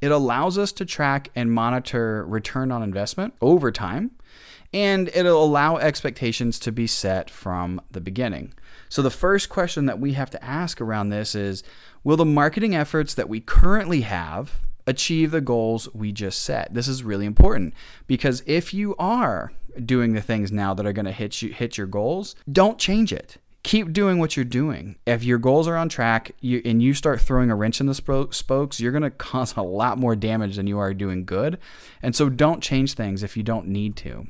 It 0.00 0.10
allows 0.10 0.58
us 0.58 0.72
to 0.72 0.84
track 0.84 1.30
and 1.34 1.52
monitor 1.52 2.24
return 2.26 2.72
on 2.72 2.82
investment 2.82 3.34
over 3.40 3.70
time, 3.70 4.12
and 4.72 5.08
it'll 5.14 5.44
allow 5.44 5.76
expectations 5.76 6.58
to 6.60 6.72
be 6.72 6.88
set 6.88 7.30
from 7.30 7.80
the 7.90 8.00
beginning. 8.00 8.52
So, 8.88 9.00
the 9.00 9.10
first 9.10 9.48
question 9.48 9.86
that 9.86 10.00
we 10.00 10.14
have 10.14 10.28
to 10.30 10.44
ask 10.44 10.80
around 10.80 11.10
this 11.10 11.36
is 11.36 11.62
Will 12.02 12.16
the 12.16 12.24
marketing 12.24 12.74
efforts 12.74 13.14
that 13.14 13.28
we 13.28 13.38
currently 13.40 14.00
have 14.00 14.60
achieve 14.86 15.30
the 15.30 15.40
goals 15.40 15.88
we 15.94 16.12
just 16.12 16.42
set. 16.42 16.74
This 16.74 16.88
is 16.88 17.04
really 17.04 17.26
important 17.26 17.74
because 18.06 18.42
if 18.46 18.74
you 18.74 18.94
are 18.98 19.52
doing 19.84 20.12
the 20.12 20.20
things 20.20 20.52
now 20.52 20.74
that 20.74 20.86
are 20.86 20.92
going 20.92 21.06
to 21.06 21.12
hit 21.12 21.42
you 21.42 21.52
hit 21.52 21.78
your 21.78 21.86
goals, 21.86 22.34
don't 22.50 22.78
change 22.78 23.12
it. 23.12 23.38
Keep 23.62 23.92
doing 23.92 24.18
what 24.18 24.36
you're 24.36 24.44
doing. 24.44 24.96
If 25.06 25.22
your 25.22 25.38
goals 25.38 25.68
are 25.68 25.76
on 25.76 25.88
track 25.88 26.32
you, 26.40 26.60
and 26.64 26.82
you 26.82 26.94
start 26.94 27.20
throwing 27.20 27.50
a 27.50 27.54
wrench 27.54 27.80
in 27.80 27.86
the 27.86 27.94
spokes, 27.94 28.80
you're 28.80 28.92
going 28.92 29.02
to 29.02 29.10
cause 29.10 29.56
a 29.56 29.62
lot 29.62 29.98
more 29.98 30.16
damage 30.16 30.56
than 30.56 30.66
you 30.66 30.78
are 30.78 30.92
doing 30.92 31.24
good. 31.24 31.58
And 32.02 32.16
so 32.16 32.28
don't 32.28 32.60
change 32.60 32.94
things 32.94 33.22
if 33.22 33.36
you 33.36 33.44
don't 33.44 33.68
need 33.68 33.96
to. 33.98 34.26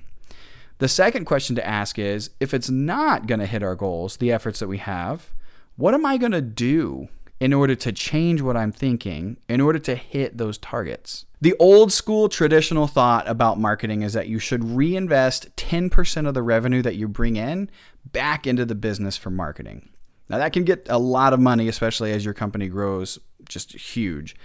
The 0.78 0.88
second 0.88 1.24
question 1.24 1.56
to 1.56 1.66
ask 1.66 1.98
is 1.98 2.30
if 2.40 2.52
it's 2.52 2.68
not 2.68 3.26
going 3.26 3.38
to 3.40 3.46
hit 3.46 3.62
our 3.62 3.76
goals, 3.76 4.18
the 4.18 4.32
efforts 4.32 4.58
that 4.58 4.68
we 4.68 4.78
have, 4.78 5.32
what 5.76 5.94
am 5.94 6.04
I 6.04 6.18
going 6.18 6.32
to 6.32 6.42
do 6.42 7.08
in 7.42 7.52
order 7.52 7.74
to 7.74 7.90
change 7.90 8.40
what 8.40 8.56
I'm 8.56 8.70
thinking, 8.70 9.36
in 9.48 9.60
order 9.60 9.80
to 9.80 9.96
hit 9.96 10.38
those 10.38 10.58
targets. 10.58 11.24
The 11.40 11.56
old 11.58 11.92
school 11.92 12.28
traditional 12.28 12.86
thought 12.86 13.26
about 13.26 13.58
marketing 13.58 14.02
is 14.02 14.12
that 14.12 14.28
you 14.28 14.38
should 14.38 14.62
reinvest 14.62 15.56
10% 15.56 16.28
of 16.28 16.34
the 16.34 16.42
revenue 16.42 16.82
that 16.82 16.94
you 16.94 17.08
bring 17.08 17.34
in 17.34 17.68
back 18.12 18.46
into 18.46 18.64
the 18.64 18.76
business 18.76 19.16
for 19.16 19.30
marketing. 19.30 19.88
Now, 20.28 20.38
that 20.38 20.52
can 20.52 20.62
get 20.62 20.86
a 20.88 20.98
lot 20.98 21.32
of 21.32 21.40
money, 21.40 21.66
especially 21.66 22.12
as 22.12 22.24
your 22.24 22.32
company 22.32 22.68
grows 22.68 23.18
just 23.48 23.72
huge. 23.72 24.36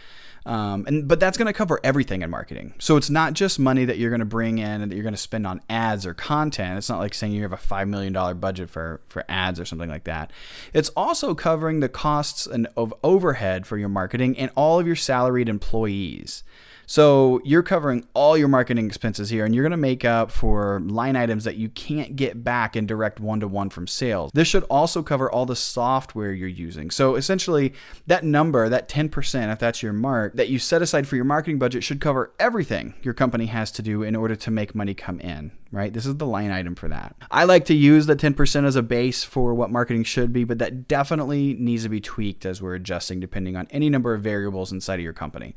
Um, 0.48 0.86
and 0.88 1.10
but 1.10 1.20
that's 1.20 1.38
going 1.38 1.48
to 1.48 1.54
cover 1.54 1.78
everything 1.84 2.22
in 2.22 2.30
marketing. 2.30 2.74
So 2.80 2.96
it's 2.96 3.10
not 3.10 3.34
just 3.34 3.60
money 3.60 3.84
that 3.84 3.98
you're 3.98 4.10
going 4.10 4.22
to 4.22 4.26
bring 4.26 4.60
in 4.60 4.82
and 4.82 4.90
that 4.90 4.96
you're 4.96 5.04
going 5.04 5.14
to 5.14 5.20
spend 5.20 5.46
on 5.46 5.62
ads 5.70 6.06
or 6.06 6.14
content. 6.14 6.78
It's 6.78 6.88
not 6.88 7.00
like 7.00 7.14
saying 7.14 7.34
you 7.34 7.42
have 7.42 7.52
a 7.52 7.58
five 7.58 7.90
million 7.90 8.14
dollar 8.14 8.34
budget 8.34 8.70
for 8.70 9.02
for 9.10 9.26
ads 9.28 9.60
or 9.60 9.66
something 9.66 9.90
like 9.90 10.06
that. 10.06 10.32
It's 10.72 10.88
also 10.96 11.36
covering 11.36 11.82
the 11.82 11.90
costs 11.90 12.48
and 12.48 12.66
of 12.78 12.94
overhead 13.04 13.68
for 13.68 13.78
your 13.78 13.90
marketing 13.90 14.38
and 14.38 14.50
all 14.56 14.80
of 14.80 14.88
your 14.88 14.96
salaried 14.96 15.50
employees. 15.50 16.44
So 16.90 17.42
you're 17.44 17.64
covering 17.64 18.08
all 18.14 18.38
your 18.38 18.48
marketing 18.48 18.86
expenses 18.88 19.30
here, 19.30 19.44
and 19.44 19.54
you're 19.54 19.64
going 19.64 19.72
to 19.72 19.78
make 19.78 20.06
up 20.06 20.32
for 20.32 20.80
line 20.86 21.18
items 21.18 21.44
that 21.44 21.58
you 21.58 21.68
can't 21.68 22.16
get 22.16 22.46
back 22.46 22.78
in 22.78 22.88
direct 22.88 23.20
one 23.20 23.42
to 23.42 23.48
one 23.48 23.70
from 23.70 23.88
sales. 23.88 24.32
This 24.34 24.48
should 24.48 24.64
also 24.64 25.04
cover 25.04 25.30
all 25.30 25.46
the 25.46 25.56
software 25.56 26.32
you're 26.32 26.48
using. 26.48 26.90
So 26.90 27.16
essentially, 27.16 27.74
that 28.08 28.24
number, 28.24 28.70
that 28.70 28.88
10%, 28.88 29.52
if 29.52 29.60
that's 29.60 29.84
your 29.84 29.92
mark, 29.92 30.38
that 30.38 30.48
you 30.48 30.60
set 30.60 30.82
aside 30.82 31.10
for 31.10 31.18
your 31.18 31.26
marketing 31.26 31.60
budget 31.60 31.84
should 31.84 32.00
cover 32.00 32.32
everything 32.40 32.94
your 33.02 33.14
company 33.14 33.48
has 33.48 33.70
to 33.74 33.82
do 33.82 34.02
in 34.02 34.16
order 34.16 34.38
to 34.38 34.50
make 34.50 34.74
money 34.74 34.94
come 34.94 35.20
in 35.20 35.52
right? 35.72 35.94
This 35.94 36.06
is 36.06 36.16
the 36.16 36.26
line 36.26 36.52
item 36.52 36.76
for 36.76 36.88
that. 36.88 37.16
I 37.30 37.44
like 37.44 37.66
to 37.66 37.74
use 37.74 38.06
the 38.06 38.16
10% 38.16 38.66
as 38.66 38.76
a 38.76 38.82
base 38.82 39.24
for 39.24 39.54
what 39.54 39.70
marketing 39.70 40.04
should 40.04 40.32
be, 40.32 40.44
but 40.44 40.60
that 40.60 40.88
definitely 40.88 41.56
needs 41.60 41.84
to 41.84 41.90
be 41.90 42.00
tweaked 42.00 42.46
as 42.46 42.62
we're 42.62 42.76
adjusting 42.76 43.20
depending 43.20 43.56
on 43.56 43.68
any 43.72 43.90
number 43.90 44.14
of 44.14 44.22
variables 44.22 44.72
inside 44.72 44.96
of 44.96 45.04
your 45.04 45.14
company. 45.14 45.56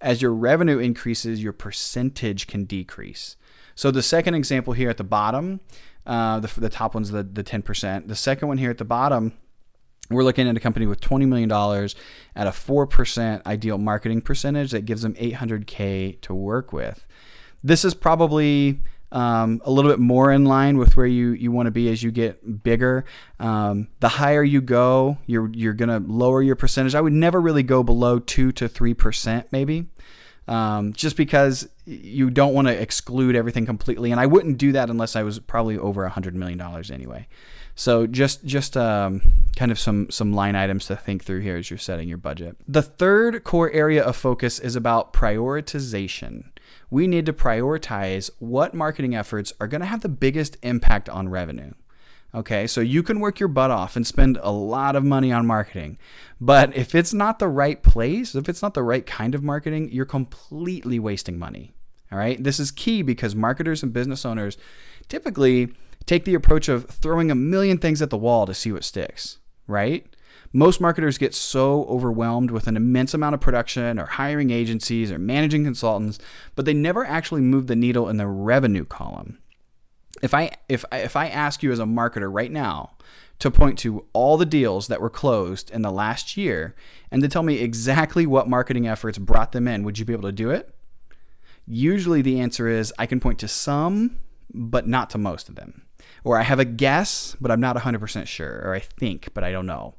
As 0.00 0.22
your 0.22 0.32
revenue 0.32 0.78
increases, 0.78 1.42
your 1.42 1.52
percentage 1.52 2.46
can 2.46 2.64
decrease. 2.64 3.36
So 3.74 3.90
the 3.90 4.02
second 4.02 4.34
example 4.34 4.72
here 4.72 4.90
at 4.90 4.96
the 4.96 5.04
bottom, 5.04 5.60
uh, 6.06 6.40
the, 6.40 6.60
the 6.60 6.68
top 6.68 6.94
one's 6.94 7.10
the, 7.10 7.22
the 7.22 7.44
10%. 7.44 8.08
The 8.08 8.16
second 8.16 8.48
one 8.48 8.58
here 8.58 8.70
at 8.70 8.78
the 8.78 8.84
bottom, 8.84 9.34
we're 10.10 10.24
looking 10.24 10.48
at 10.48 10.56
a 10.56 10.60
company 10.60 10.86
with 10.86 11.00
$20 11.00 11.28
million 11.28 11.50
at 11.50 12.46
a 12.46 12.50
4% 12.50 13.46
ideal 13.46 13.78
marketing 13.78 14.22
percentage 14.22 14.72
that 14.72 14.84
gives 14.84 15.02
them 15.02 15.14
800K 15.14 16.20
to 16.22 16.34
work 16.34 16.72
with. 16.72 17.06
This 17.62 17.84
is 17.84 17.94
probably 17.94 18.80
um, 19.12 19.60
a 19.64 19.70
little 19.70 19.90
bit 19.90 19.98
more 19.98 20.30
in 20.30 20.44
line 20.44 20.78
with 20.78 20.96
where 20.96 21.06
you, 21.06 21.32
you 21.32 21.50
want 21.50 21.66
to 21.66 21.70
be 21.70 21.90
as 21.90 22.02
you 22.02 22.10
get 22.10 22.62
bigger. 22.62 23.04
Um, 23.38 23.88
the 24.00 24.08
higher 24.08 24.42
you 24.42 24.60
go, 24.60 25.18
you're 25.26 25.50
you're 25.52 25.72
gonna 25.74 25.98
lower 25.98 26.42
your 26.42 26.56
percentage. 26.56 26.94
I 26.94 27.00
would 27.00 27.12
never 27.12 27.40
really 27.40 27.62
go 27.62 27.82
below 27.82 28.18
two 28.18 28.52
to 28.52 28.68
three 28.68 28.94
percent, 28.94 29.48
maybe, 29.50 29.86
um, 30.46 30.92
just 30.92 31.16
because 31.16 31.68
you 31.86 32.30
don't 32.30 32.54
want 32.54 32.68
to 32.68 32.80
exclude 32.80 33.34
everything 33.34 33.66
completely. 33.66 34.12
And 34.12 34.20
I 34.20 34.26
wouldn't 34.26 34.58
do 34.58 34.72
that 34.72 34.90
unless 34.90 35.16
I 35.16 35.22
was 35.22 35.38
probably 35.38 35.76
over 35.76 36.04
a 36.04 36.10
hundred 36.10 36.36
million 36.36 36.58
dollars 36.58 36.90
anyway. 36.90 37.26
So 37.74 38.06
just 38.06 38.44
just 38.44 38.76
um, 38.76 39.22
kind 39.56 39.72
of 39.72 39.78
some 39.78 40.10
some 40.10 40.32
line 40.32 40.54
items 40.54 40.86
to 40.86 40.96
think 40.96 41.24
through 41.24 41.40
here 41.40 41.56
as 41.56 41.70
you're 41.70 41.78
setting 41.78 42.08
your 42.08 42.18
budget. 42.18 42.56
The 42.68 42.82
third 42.82 43.42
core 43.42 43.70
area 43.70 44.04
of 44.04 44.16
focus 44.16 44.58
is 44.58 44.76
about 44.76 45.12
prioritization 45.12 46.50
we 46.90 47.06
need 47.06 47.26
to 47.26 47.32
prioritize 47.32 48.30
what 48.38 48.74
marketing 48.74 49.14
efforts 49.14 49.52
are 49.60 49.68
going 49.68 49.80
to 49.80 49.86
have 49.86 50.00
the 50.00 50.08
biggest 50.08 50.56
impact 50.62 51.08
on 51.08 51.28
revenue. 51.28 51.72
Okay, 52.32 52.66
so 52.68 52.80
you 52.80 53.02
can 53.02 53.18
work 53.18 53.40
your 53.40 53.48
butt 53.48 53.72
off 53.72 53.96
and 53.96 54.06
spend 54.06 54.38
a 54.40 54.52
lot 54.52 54.94
of 54.94 55.04
money 55.04 55.32
on 55.32 55.46
marketing. 55.46 55.98
But 56.40 56.76
if 56.76 56.94
it's 56.94 57.12
not 57.12 57.40
the 57.40 57.48
right 57.48 57.82
place, 57.82 58.36
if 58.36 58.48
it's 58.48 58.62
not 58.62 58.74
the 58.74 58.84
right 58.84 59.04
kind 59.04 59.34
of 59.34 59.42
marketing, 59.42 59.90
you're 59.90 60.04
completely 60.04 61.00
wasting 61.00 61.38
money. 61.38 61.72
All 62.12 62.18
right, 62.18 62.42
this 62.42 62.60
is 62.60 62.70
key 62.70 63.02
because 63.02 63.34
marketers 63.34 63.82
and 63.82 63.92
business 63.92 64.24
owners 64.24 64.56
typically 65.08 65.72
take 66.06 66.24
the 66.24 66.34
approach 66.34 66.68
of 66.68 66.86
throwing 66.86 67.30
a 67.30 67.36
million 67.36 67.78
things 67.78 68.00
at 68.00 68.10
the 68.10 68.16
wall 68.16 68.46
to 68.46 68.54
see 68.54 68.72
what 68.72 68.84
sticks, 68.84 69.38
right? 69.66 70.06
Most 70.52 70.80
marketers 70.80 71.18
get 71.18 71.32
so 71.32 71.84
overwhelmed 71.84 72.50
with 72.50 72.66
an 72.66 72.76
immense 72.76 73.14
amount 73.14 73.34
of 73.34 73.40
production 73.40 74.00
or 74.00 74.06
hiring 74.06 74.50
agencies 74.50 75.12
or 75.12 75.18
managing 75.18 75.62
consultants, 75.62 76.18
but 76.56 76.64
they 76.64 76.74
never 76.74 77.04
actually 77.04 77.40
move 77.40 77.68
the 77.68 77.76
needle 77.76 78.08
in 78.08 78.16
the 78.16 78.26
revenue 78.26 78.84
column. 78.84 79.38
If 80.22 80.34
I 80.34 80.50
if 80.68 80.84
I, 80.90 80.98
if 80.98 81.14
I 81.14 81.28
ask 81.28 81.62
you 81.62 81.70
as 81.70 81.78
a 81.78 81.84
marketer 81.84 82.28
right 82.32 82.50
now 82.50 82.96
to 83.38 83.50
point 83.50 83.78
to 83.80 84.04
all 84.12 84.36
the 84.36 84.44
deals 84.44 84.88
that 84.88 85.00
were 85.00 85.08
closed 85.08 85.70
in 85.70 85.82
the 85.82 85.92
last 85.92 86.36
year 86.36 86.74
and 87.12 87.22
to 87.22 87.28
tell 87.28 87.44
me 87.44 87.58
exactly 87.58 88.26
what 88.26 88.48
marketing 88.48 88.88
efforts 88.88 89.18
brought 89.18 89.52
them 89.52 89.68
in, 89.68 89.84
would 89.84 89.98
you 89.98 90.04
be 90.04 90.12
able 90.12 90.28
to 90.28 90.32
do 90.32 90.50
it? 90.50 90.74
Usually 91.66 92.22
the 92.22 92.40
answer 92.40 92.66
is 92.66 92.92
I 92.98 93.06
can 93.06 93.20
point 93.20 93.38
to 93.38 93.48
some, 93.48 94.18
but 94.52 94.88
not 94.88 95.10
to 95.10 95.18
most 95.18 95.48
of 95.48 95.54
them. 95.54 95.82
Or 96.24 96.38
I 96.38 96.42
have 96.42 96.58
a 96.58 96.64
guess, 96.64 97.36
but 97.40 97.50
I'm 97.50 97.60
not 97.60 97.76
100% 97.76 98.26
sure. 98.26 98.60
Or 98.64 98.74
I 98.74 98.80
think, 98.80 99.28
but 99.32 99.44
I 99.44 99.52
don't 99.52 99.66
know. 99.66 99.94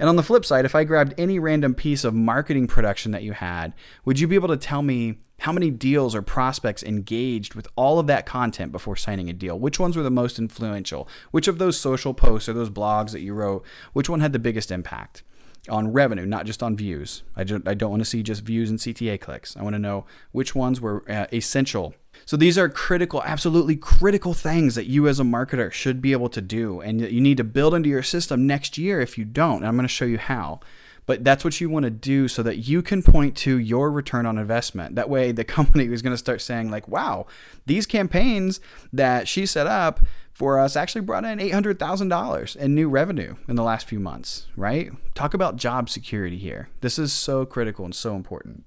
And 0.00 0.08
on 0.08 0.16
the 0.16 0.22
flip 0.22 0.46
side, 0.46 0.64
if 0.64 0.74
I 0.74 0.84
grabbed 0.84 1.12
any 1.18 1.38
random 1.38 1.74
piece 1.74 2.04
of 2.04 2.14
marketing 2.14 2.66
production 2.66 3.12
that 3.12 3.22
you 3.22 3.32
had, 3.34 3.74
would 4.06 4.18
you 4.18 4.26
be 4.26 4.34
able 4.34 4.48
to 4.48 4.56
tell 4.56 4.82
me 4.82 5.18
How 5.40 5.52
many 5.52 5.70
deals 5.70 6.14
or 6.14 6.20
prospects 6.20 6.82
engaged 6.82 7.54
with 7.54 7.66
all 7.74 7.98
of 7.98 8.06
that 8.08 8.26
content 8.26 8.72
before 8.72 8.96
signing 8.96 9.30
a 9.30 9.32
deal? 9.32 9.58
Which 9.58 9.80
ones 9.80 9.96
were 9.96 10.02
the 10.02 10.10
most 10.10 10.38
influential? 10.38 11.08
Which 11.30 11.48
of 11.48 11.56
those 11.56 11.78
social 11.78 12.12
posts 12.12 12.48
or 12.48 12.52
those 12.52 12.68
blogs 12.68 13.12
that 13.12 13.20
you 13.20 13.32
wrote, 13.32 13.64
which 13.94 14.08
one 14.08 14.20
had 14.20 14.32
the 14.32 14.38
biggest 14.38 14.70
impact? 14.70 15.22
on 15.68 15.92
revenue, 15.92 16.24
not 16.24 16.46
just 16.46 16.62
on 16.62 16.74
views. 16.74 17.22
I 17.36 17.44
don't, 17.44 17.68
I 17.68 17.74
don't 17.74 17.90
want 17.90 18.00
to 18.00 18.08
see 18.08 18.22
just 18.22 18.42
views 18.42 18.70
and 18.70 18.78
CTA 18.78 19.20
clicks. 19.20 19.56
I 19.58 19.62
want 19.62 19.74
to 19.74 19.78
know 19.78 20.06
which 20.32 20.54
ones 20.54 20.80
were 20.80 21.04
uh, 21.08 21.26
essential. 21.32 21.94
So 22.26 22.36
these 22.36 22.56
are 22.58 22.68
critical, 22.68 23.22
absolutely 23.24 23.76
critical 23.76 24.34
things 24.34 24.74
that 24.74 24.86
you 24.86 25.08
as 25.08 25.20
a 25.20 25.24
marketer 25.24 25.72
should 25.72 26.00
be 26.00 26.12
able 26.12 26.28
to 26.30 26.40
do 26.40 26.80
and 26.80 27.00
you 27.00 27.20
need 27.20 27.36
to 27.38 27.44
build 27.44 27.74
into 27.74 27.88
your 27.88 28.02
system 28.02 28.46
next 28.46 28.78
year 28.78 29.00
if 29.00 29.18
you 29.18 29.24
don't. 29.24 29.58
And 29.58 29.66
I'm 29.66 29.76
going 29.76 29.88
to 29.88 29.88
show 29.88 30.04
you 30.04 30.18
how. 30.18 30.60
But 31.06 31.24
that's 31.24 31.44
what 31.44 31.60
you 31.60 31.68
want 31.68 31.84
to 31.84 31.90
do 31.90 32.28
so 32.28 32.42
that 32.44 32.58
you 32.58 32.82
can 32.82 33.02
point 33.02 33.36
to 33.38 33.58
your 33.58 33.90
return 33.90 34.26
on 34.26 34.38
investment. 34.38 34.94
That 34.94 35.08
way 35.08 35.32
the 35.32 35.44
company 35.58 35.86
is 35.86 36.02
going 36.02 36.12
to 36.12 36.18
start 36.18 36.40
saying 36.40 36.70
like, 36.70 36.86
"Wow, 36.86 37.26
these 37.66 37.84
campaigns 37.84 38.60
that 38.92 39.26
she 39.26 39.44
set 39.44 39.66
up 39.66 40.00
for 40.40 40.58
us 40.58 40.74
actually 40.74 41.02
brought 41.02 41.24
in 41.26 41.38
$800,000 41.38 42.56
in 42.56 42.74
new 42.74 42.88
revenue 42.88 43.34
in 43.46 43.56
the 43.56 43.62
last 43.62 43.86
few 43.86 44.00
months, 44.00 44.46
right? 44.56 44.90
Talk 45.14 45.34
about 45.34 45.56
job 45.56 45.90
security 45.90 46.38
here. 46.38 46.70
This 46.80 46.98
is 46.98 47.12
so 47.12 47.44
critical 47.44 47.84
and 47.84 47.94
so 47.94 48.16
important. 48.16 48.64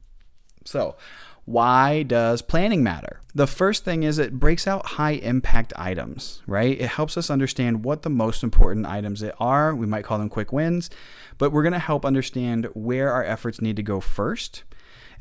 So, 0.65 0.95
why 1.45 2.03
does 2.03 2.41
planning 2.41 2.83
matter? 2.83 3.19
The 3.35 3.47
first 3.47 3.83
thing 3.83 4.03
is 4.03 4.17
it 4.17 4.39
breaks 4.39 4.67
out 4.67 4.85
high 4.85 5.11
impact 5.11 5.73
items, 5.75 6.41
right? 6.47 6.79
It 6.79 6.87
helps 6.87 7.17
us 7.17 7.29
understand 7.29 7.83
what 7.83 8.03
the 8.03 8.09
most 8.09 8.43
important 8.43 8.85
items 8.85 9.23
are. 9.39 9.75
We 9.75 9.85
might 9.85 10.05
call 10.05 10.19
them 10.19 10.29
quick 10.29 10.53
wins, 10.53 10.89
but 11.37 11.51
we're 11.51 11.63
going 11.63 11.73
to 11.73 11.79
help 11.79 12.05
understand 12.05 12.67
where 12.73 13.11
our 13.11 13.23
efforts 13.23 13.61
need 13.61 13.75
to 13.75 13.83
go 13.83 13.99
first 13.99 14.63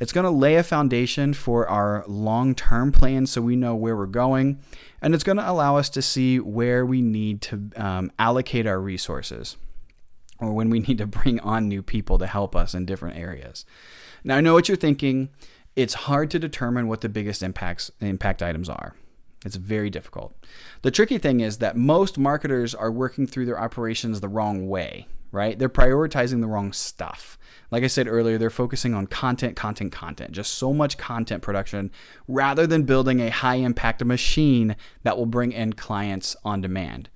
it's 0.03 0.13
going 0.13 0.25
to 0.25 0.31
lay 0.31 0.57
a 0.57 0.65
foundation 0.65 1.33
for 1.33 1.69
our 1.69 2.05
long 2.09 2.57
term 2.57 2.91
plan 2.91 3.25
so 3.25 3.41
we 3.41 3.55
know 3.55 3.77
where 3.77 3.97
we're 3.97 4.07
going. 4.07 4.61
And 5.01 5.15
it's 5.15 5.23
going 5.23 5.39
to 5.39 5.49
allow 5.49 5.77
us 5.77 5.89
to 5.91 6.03
see 6.03 6.41
where 6.41 6.85
we 6.85 7.01
need 7.01 7.41
to 7.43 7.71
um, 7.77 8.11
allocate 8.19 8.67
our 8.67 8.81
resources 8.81 9.57
or 10.41 10.53
when 10.53 10.71
we 10.71 10.81
need 10.81 10.99
to 10.99 11.07
bring 11.07 11.39
on 11.39 11.69
new 11.69 11.83
people 11.83 12.19
to 12.19 12.27
help 12.27 12.57
us 12.57 12.75
in 12.75 12.85
different 12.85 13.17
areas. 13.17 13.65
Now, 14.25 14.37
I 14.37 14.41
know 14.41 14.55
what 14.55 14.67
you're 14.67 14.77
thinking. 14.77 15.29
It's 15.75 15.95
hard 15.95 16.31
to 16.33 16.39
determine 16.39 16.87
what 16.87 17.01
the 17.01 17.09
biggest 17.09 17.43
impacts 17.43 17.91
impact 18.01 18.43
items 18.43 18.69
are. 18.69 18.95
It's 19.45 19.57
very 19.57 19.91
difficult. 19.91 20.35
The 20.83 20.91
tricky 20.91 21.19
thing 21.19 21.41
is 21.41 21.59
that 21.59 21.77
most 21.77 22.19
marketers 22.19 22.75
are 22.75 22.93
working 22.93 23.27
through 23.27 23.47
their 23.47 23.59
operations 23.59 24.21
the 24.21 24.29
wrong 24.29 24.69
way, 24.69 25.09
right? 25.33 25.59
They're 25.59 25.69
prioritizing 25.69 26.41
the 26.41 26.47
wrong 26.47 26.73
stuff. 26.73 27.39
Like 27.71 27.83
I 27.83 27.89
said 27.89 28.07
earlier, 28.07 28.39
they're 28.39 28.51
focusing 28.51 28.95
on 28.95 29.07
content, 29.07 29.57
content, 29.57 29.91
content, 29.91 30.33
just 30.33 30.55
so 30.55 30.73
much 30.73 30.99
content 30.99 31.43
production 31.43 31.91
rather 32.29 32.67
than 32.67 32.85
building 32.85 33.21
a 33.21 33.31
high 33.31 33.57
impact 33.57 34.05
machine 34.05 34.77
that 35.03 35.17
will 35.17 35.27
bring 35.27 35.53
in 35.53 35.73
clients 35.73 36.37
on 36.45 36.61
demand. 36.61 37.09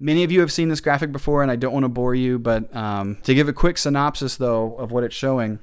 Many 0.00 0.24
of 0.24 0.32
you 0.32 0.40
have 0.40 0.52
seen 0.52 0.68
this 0.68 0.80
graphic 0.80 1.12
before, 1.12 1.42
and 1.42 1.50
I 1.50 1.56
don't 1.56 1.72
want 1.72 1.84
to 1.84 1.88
bore 1.88 2.14
you, 2.14 2.38
but 2.38 2.74
um, 2.74 3.18
to 3.22 3.34
give 3.34 3.48
a 3.48 3.52
quick 3.52 3.78
synopsis 3.78 4.36
though 4.36 4.74
of 4.74 4.90
what 4.90 5.04
it's 5.04 5.14
showing, 5.14 5.60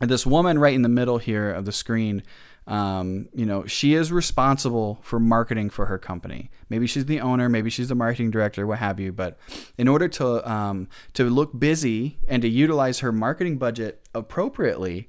this 0.00 0.26
woman 0.26 0.58
right 0.58 0.74
in 0.74 0.82
the 0.82 0.88
middle 0.88 1.18
here 1.18 1.50
of 1.50 1.64
the 1.64 1.72
screen 1.72 2.22
um, 2.68 3.30
you 3.32 3.46
know, 3.46 3.64
she 3.64 3.94
is 3.94 4.12
responsible 4.12 4.98
for 5.00 5.18
marketing 5.18 5.70
for 5.70 5.86
her 5.86 5.96
company. 5.96 6.50
Maybe 6.68 6.86
she's 6.86 7.06
the 7.06 7.18
owner, 7.18 7.48
maybe 7.48 7.70
she's 7.70 7.88
the 7.88 7.94
marketing 7.94 8.30
director, 8.30 8.66
what 8.66 8.78
have 8.78 9.00
you. 9.00 9.10
But 9.10 9.38
in 9.78 9.88
order 9.88 10.06
to 10.08 10.48
um, 10.48 10.88
to 11.14 11.24
look 11.24 11.58
busy 11.58 12.18
and 12.28 12.42
to 12.42 12.48
utilize 12.48 12.98
her 12.98 13.10
marketing 13.10 13.56
budget 13.56 14.06
appropriately, 14.14 15.08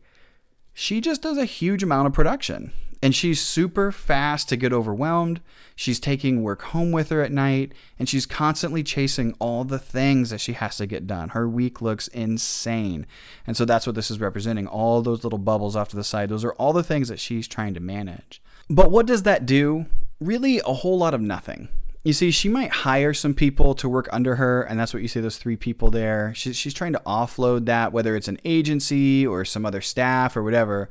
she 0.74 1.02
just 1.02 1.22
does 1.22 1.38
a 1.38 1.44
huge 1.44 1.84
amount 1.84 2.08
of 2.08 2.14
production 2.14 2.72
and 3.02 3.16
she's 3.16 3.40
super 3.40 3.92
fast 3.92 4.50
to 4.50 4.58
get 4.58 4.74
overwhelmed. 4.74 5.40
She's 5.76 6.00
taking 6.00 6.44
work 6.44 6.62
home 6.64 6.92
with 6.92 7.10
her 7.10 7.22
at 7.22 7.32
night, 7.32 7.72
and 7.98 8.10
she's 8.10 8.26
constantly 8.26 8.84
chasing 8.84 9.34
all 9.40 9.64
the 9.64 9.80
things 9.80 10.30
that 10.30 10.42
she 10.42 10.54
has 10.54 10.78
to 10.78 10.86
get 10.86 11.08
done. 11.08 11.30
Her 11.30 11.48
week 11.48 11.82
looks 11.82 12.10
insane. 12.10 13.06
And 13.48 13.56
so 13.56 13.64
that's 13.64 13.86
what 13.86 13.96
this 13.96 14.12
is 14.12 14.20
representing. 14.20 14.68
All 14.68 15.02
those 15.02 15.24
little 15.24 15.40
bubbles 15.40 15.76
off 15.76 15.90
to 15.90 15.96
the 15.96 16.04
side, 16.04 16.30
those 16.30 16.44
are 16.44 16.54
all 16.54 16.74
the 16.74 16.84
things 16.84 17.08
that 17.08 17.20
she's 17.20 17.48
trying 17.48 17.74
to 17.76 17.80
manage. 17.80 18.42
But 18.70 18.92
what 18.92 19.06
does 19.06 19.24
that 19.24 19.46
do? 19.46 19.86
Really, 20.20 20.60
a 20.60 20.74
whole 20.74 20.98
lot 20.98 21.14
of 21.14 21.22
nothing. 21.22 21.70
You 22.04 22.14
see, 22.14 22.32
she 22.32 22.50
might 22.50 22.72
hire 22.72 23.14
some 23.14 23.34
people 23.34 23.74
to 23.76 23.88
work 23.88 24.10
under 24.12 24.36
her, 24.36 24.62
and 24.62 24.80
that's 24.80 24.94
what 24.94 25.02
you 25.02 25.08
see 25.08 25.20
those 25.22 25.38
three 25.38 25.56
people 25.56 25.92
there. 25.92 26.34
she's 26.34 26.74
trying 26.74 26.94
to 26.94 27.02
offload 27.06 27.66
that, 27.66 27.94
whether 27.94 28.16
it's 28.16 28.28
an 28.28 28.40
agency 28.44 29.26
or 29.26 29.46
some 29.46 29.66
other 29.66 29.82
staff 29.82 30.36
or 30.36 30.44
whatever 30.44 30.90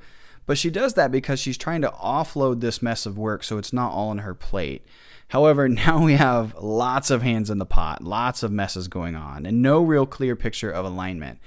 but 0.49 0.57
she 0.57 0.71
does 0.71 0.95
that 0.95 1.13
because 1.13 1.39
she's 1.39 1.59
trying 1.59 1.83
to 1.83 1.91
offload 1.91 2.61
this 2.61 2.81
mess 2.81 3.05
of 3.05 3.19
work 3.19 3.45
so 3.45 3.59
it's 3.59 3.73
not 3.73 3.93
all 3.93 4.09
on 4.09 4.19
her 4.19 4.35
plate. 4.35 4.83
However, 5.29 5.69
now 5.69 6.03
we 6.03 6.15
have 6.15 6.55
lots 6.55 7.11
of 7.11 7.21
hands 7.21 7.51
in 7.51 7.59
the 7.59 7.67
pot, 7.67 8.03
lots 8.03 8.43
of 8.43 8.51
messes 8.51 8.89
going 8.89 9.15
on, 9.15 9.45
and 9.45 9.61
no 9.61 9.83
real 9.83 10.07
clear 10.07 10.35
picture 10.35 10.71
of 10.71 10.87
alignment. 10.87 11.39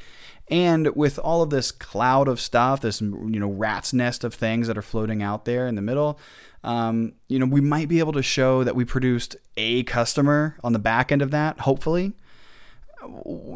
And 0.50 0.96
with 0.96 1.18
all 1.18 1.42
of 1.42 1.50
this 1.50 1.72
cloud 1.72 2.28
of 2.28 2.40
stuff, 2.40 2.82
this 2.82 3.02
you 3.02 3.40
know 3.40 3.50
rat's 3.50 3.92
nest 3.92 4.24
of 4.24 4.36
things 4.36 4.68
that 4.68 4.78
are 4.78 4.84
floating 4.84 5.24
out 5.24 5.46
there 5.46 5.66
in 5.66 5.74
the 5.74 5.82
middle, 5.82 6.20
um, 6.64 7.14
you 7.28 7.40
know 7.40 7.48
we 7.48 7.60
might 7.62 7.90
be 7.90 7.98
able 7.98 8.14
to 8.14 8.22
show 8.22 8.64
that 8.64 8.76
we 8.76 8.86
produced 8.86 9.36
a 9.58 9.82
customer 9.84 10.58
on 10.64 10.74
the 10.74 10.80
back 10.80 11.12
end 11.12 11.24
of 11.24 11.32
that, 11.32 11.62
hopefully 11.62 12.14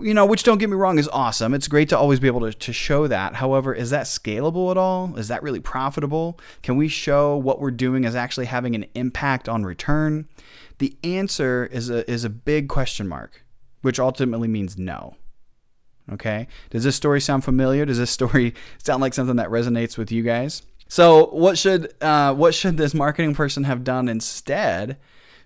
you 0.01 0.13
know, 0.13 0.25
which 0.25 0.43
don't 0.43 0.57
get 0.57 0.69
me 0.69 0.75
wrong 0.75 0.97
is 0.97 1.07
awesome. 1.09 1.53
It's 1.53 1.67
great 1.67 1.89
to 1.89 1.97
always 1.97 2.19
be 2.19 2.27
able 2.27 2.41
to, 2.41 2.53
to 2.53 2.73
show 2.73 3.07
that. 3.07 3.35
However, 3.35 3.73
is 3.73 3.89
that 3.91 4.05
scalable 4.05 4.71
at 4.71 4.77
all? 4.77 5.15
Is 5.17 5.27
that 5.27 5.43
really 5.43 5.59
profitable? 5.59 6.39
Can 6.63 6.77
we 6.77 6.87
show 6.87 7.37
what 7.37 7.59
we're 7.59 7.71
doing 7.71 8.03
is 8.03 8.15
actually 8.15 8.45
having 8.47 8.75
an 8.75 8.85
impact 8.95 9.47
on 9.47 9.63
return? 9.63 10.27
The 10.79 10.97
answer 11.03 11.69
is 11.71 11.89
a, 11.89 12.09
is 12.09 12.23
a 12.23 12.29
big 12.29 12.67
question 12.69 13.07
mark, 13.07 13.45
which 13.81 13.99
ultimately 13.99 14.47
means 14.47 14.77
no. 14.77 15.15
Okay. 16.11 16.47
Does 16.69 16.83
this 16.83 16.95
story 16.95 17.21
sound 17.21 17.43
familiar? 17.43 17.85
Does 17.85 17.97
this 17.97 18.11
story 18.11 18.53
sound 18.83 19.01
like 19.01 19.13
something 19.13 19.37
that 19.37 19.49
resonates 19.49 19.97
with 19.97 20.11
you 20.11 20.23
guys? 20.23 20.61
So, 20.87 21.27
what 21.27 21.57
should 21.57 21.93
uh, 21.99 22.35
what 22.35 22.53
should 22.53 22.77
this 22.77 22.93
marketing 22.93 23.33
person 23.33 23.63
have 23.63 23.83
done 23.83 24.07
instead? 24.07 24.97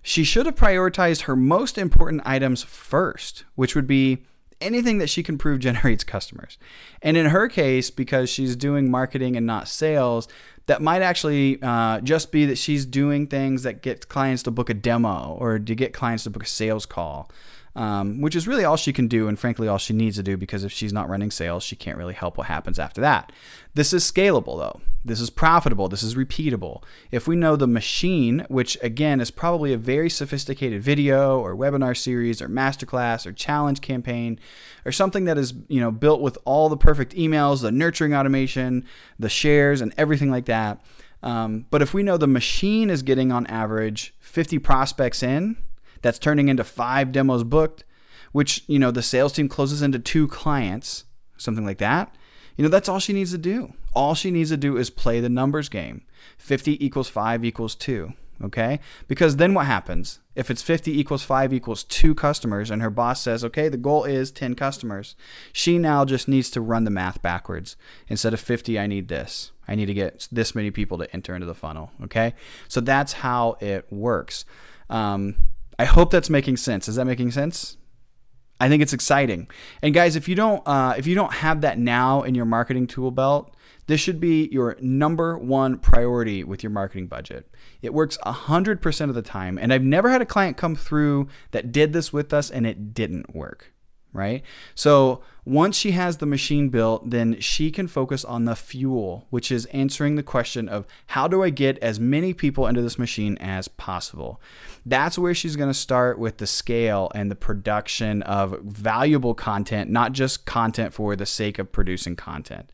She 0.02 0.24
should 0.24 0.46
have 0.46 0.54
prioritized 0.54 1.22
her 1.22 1.36
most 1.36 1.78
important 1.78 2.22
items 2.24 2.62
first, 2.62 3.44
which 3.54 3.74
would 3.74 3.86
be 3.86 4.24
anything 4.60 4.98
that 4.98 5.08
she 5.08 5.22
can 5.22 5.38
prove 5.38 5.58
generates 5.60 6.04
customers. 6.04 6.58
And 7.02 7.16
in 7.16 7.26
her 7.26 7.48
case, 7.48 7.90
because 7.90 8.30
she's 8.30 8.56
doing 8.56 8.90
marketing 8.90 9.36
and 9.36 9.46
not 9.46 9.68
sales, 9.68 10.28
that 10.66 10.82
might 10.82 11.02
actually 11.02 11.58
uh, 11.62 12.00
just 12.00 12.30
be 12.30 12.46
that 12.46 12.58
she's 12.58 12.86
doing 12.86 13.26
things 13.26 13.62
that 13.64 13.82
get 13.82 14.08
clients 14.08 14.42
to 14.44 14.50
book 14.50 14.70
a 14.70 14.74
demo 14.74 15.36
or 15.40 15.58
to 15.58 15.74
get 15.74 15.92
clients 15.92 16.24
to 16.24 16.30
book 16.30 16.44
a 16.44 16.46
sales 16.46 16.86
call 16.86 17.30
um, 17.76 18.20
which 18.20 18.34
is 18.34 18.48
really 18.48 18.64
all 18.64 18.76
she 18.76 18.92
can 18.92 19.06
do, 19.06 19.28
and 19.28 19.38
frankly, 19.38 19.68
all 19.68 19.78
she 19.78 19.92
needs 19.92 20.16
to 20.16 20.22
do 20.22 20.36
because 20.36 20.64
if 20.64 20.72
she's 20.72 20.92
not 20.92 21.08
running 21.08 21.30
sales, 21.30 21.62
she 21.62 21.76
can't 21.76 21.98
really 21.98 22.14
help 22.14 22.36
what 22.36 22.48
happens 22.48 22.78
after 22.78 23.00
that. 23.00 23.32
This 23.74 23.92
is 23.92 24.10
scalable, 24.10 24.58
though. 24.58 24.80
This 25.04 25.20
is 25.20 25.30
profitable. 25.30 25.88
This 25.88 26.02
is 26.02 26.14
repeatable. 26.14 26.82
If 27.10 27.26
we 27.26 27.34
know 27.34 27.56
the 27.56 27.66
machine, 27.66 28.44
which 28.48 28.76
again 28.82 29.20
is 29.20 29.30
probably 29.30 29.72
a 29.72 29.78
very 29.78 30.10
sophisticated 30.10 30.82
video 30.82 31.40
or 31.40 31.56
webinar 31.56 31.96
series 31.96 32.42
or 32.42 32.48
masterclass 32.48 33.24
or 33.24 33.32
challenge 33.32 33.80
campaign 33.80 34.38
or 34.84 34.92
something 34.92 35.24
that 35.24 35.38
is 35.38 35.54
you 35.68 35.80
know 35.80 35.90
built 35.90 36.20
with 36.20 36.36
all 36.44 36.68
the 36.68 36.76
perfect 36.76 37.14
emails, 37.14 37.62
the 37.62 37.72
nurturing 37.72 38.14
automation, 38.14 38.84
the 39.18 39.30
shares, 39.30 39.80
and 39.80 39.94
everything 39.96 40.30
like 40.30 40.44
that. 40.46 40.84
Um, 41.22 41.66
but 41.70 41.82
if 41.82 41.94
we 41.94 42.02
know 42.02 42.16
the 42.16 42.26
machine 42.26 42.90
is 42.90 43.02
getting 43.02 43.30
on 43.32 43.46
average 43.46 44.14
50 44.20 44.58
prospects 44.58 45.22
in, 45.22 45.56
that's 46.02 46.18
turning 46.18 46.48
into 46.48 46.64
five 46.64 47.12
demos 47.12 47.44
booked, 47.44 47.84
which, 48.32 48.64
you 48.66 48.78
know, 48.78 48.90
the 48.90 49.02
sales 49.02 49.32
team 49.32 49.48
closes 49.48 49.82
into 49.82 49.98
two 49.98 50.28
clients, 50.28 51.04
something 51.36 51.64
like 51.64 51.78
that. 51.78 52.14
You 52.56 52.64
know, 52.64 52.70
that's 52.70 52.88
all 52.88 52.98
she 52.98 53.12
needs 53.12 53.30
to 53.32 53.38
do. 53.38 53.72
All 53.94 54.14
she 54.14 54.30
needs 54.30 54.50
to 54.50 54.56
do 54.56 54.76
is 54.76 54.90
play 54.90 55.20
the 55.20 55.28
numbers 55.28 55.68
game. 55.68 56.02
50 56.38 56.84
equals 56.84 57.08
5 57.08 57.44
equals 57.44 57.74
2. 57.74 58.12
Okay? 58.42 58.80
Because 59.06 59.36
then 59.36 59.52
what 59.52 59.66
happens? 59.66 60.20
If 60.34 60.50
it's 60.50 60.62
50 60.62 60.98
equals 60.98 61.22
5 61.22 61.52
equals 61.52 61.84
2 61.84 62.14
customers 62.14 62.70
and 62.70 62.80
her 62.80 62.90
boss 62.90 63.20
says, 63.20 63.44
okay, 63.44 63.68
the 63.68 63.76
goal 63.76 64.04
is 64.04 64.30
10 64.30 64.54
customers, 64.54 65.14
she 65.52 65.78
now 65.78 66.04
just 66.04 66.28
needs 66.28 66.50
to 66.50 66.60
run 66.60 66.84
the 66.84 66.90
math 66.90 67.20
backwards. 67.20 67.76
Instead 68.08 68.32
of 68.32 68.40
50, 68.40 68.78
I 68.78 68.86
need 68.86 69.08
this. 69.08 69.52
I 69.68 69.74
need 69.74 69.86
to 69.86 69.94
get 69.94 70.28
this 70.32 70.54
many 70.54 70.70
people 70.70 70.98
to 70.98 71.12
enter 71.14 71.34
into 71.34 71.46
the 71.46 71.54
funnel. 71.54 71.90
Okay? 72.04 72.34
So 72.68 72.80
that's 72.80 73.14
how 73.14 73.56
it 73.60 73.86
works. 73.90 74.44
Um, 74.88 75.36
I 75.80 75.84
hope 75.84 76.10
that's 76.10 76.28
making 76.28 76.58
sense. 76.58 76.88
Is 76.88 76.96
that 76.96 77.06
making 77.06 77.30
sense? 77.30 77.78
I 78.60 78.68
think 78.68 78.82
it's 78.82 78.92
exciting. 78.92 79.48
And 79.80 79.94
guys, 79.94 80.14
if 80.14 80.28
you 80.28 80.34
don't 80.34 80.62
uh, 80.66 80.92
if 80.98 81.06
you 81.06 81.14
don't 81.14 81.32
have 81.32 81.62
that 81.62 81.78
now 81.78 82.20
in 82.20 82.34
your 82.34 82.44
marketing 82.44 82.86
tool 82.86 83.10
belt, 83.10 83.56
this 83.86 83.98
should 83.98 84.20
be 84.20 84.50
your 84.52 84.76
number 84.82 85.38
one 85.38 85.78
priority 85.78 86.44
with 86.44 86.62
your 86.62 86.68
marketing 86.68 87.06
budget. 87.06 87.48
It 87.80 87.94
works 87.94 88.18
100% 88.26 89.08
of 89.08 89.14
the 89.14 89.22
time. 89.22 89.56
And 89.56 89.72
I've 89.72 89.82
never 89.82 90.10
had 90.10 90.20
a 90.20 90.26
client 90.26 90.58
come 90.58 90.76
through 90.76 91.28
that 91.52 91.72
did 91.72 91.94
this 91.94 92.12
with 92.12 92.34
us 92.34 92.50
and 92.50 92.66
it 92.66 92.92
didn't 92.92 93.34
work. 93.34 93.72
Right? 94.12 94.42
So 94.74 95.22
once 95.44 95.76
she 95.76 95.92
has 95.92 96.18
the 96.18 96.26
machine 96.26 96.68
built, 96.68 97.10
then 97.10 97.40
she 97.40 97.70
can 97.70 97.88
focus 97.88 98.24
on 98.24 98.44
the 98.44 98.56
fuel, 98.56 99.26
which 99.30 99.50
is 99.50 99.66
answering 99.66 100.16
the 100.16 100.22
question 100.22 100.68
of 100.68 100.86
how 101.08 101.28
do 101.28 101.42
I 101.42 101.50
get 101.50 101.78
as 101.78 101.98
many 101.98 102.34
people 102.34 102.66
into 102.66 102.82
this 102.82 102.98
machine 102.98 103.38
as 103.38 103.68
possible. 103.68 104.40
That's 104.84 105.18
where 105.18 105.34
she's 105.34 105.56
going 105.56 105.70
to 105.70 105.74
start 105.74 106.18
with 106.18 106.38
the 106.38 106.46
scale 106.46 107.10
and 107.14 107.30
the 107.30 107.36
production 107.36 108.22
of 108.22 108.60
valuable 108.62 109.34
content, 109.34 109.90
not 109.90 110.12
just 110.12 110.46
content 110.46 110.92
for 110.92 111.16
the 111.16 111.26
sake 111.26 111.58
of 111.58 111.72
producing 111.72 112.16
content. 112.16 112.70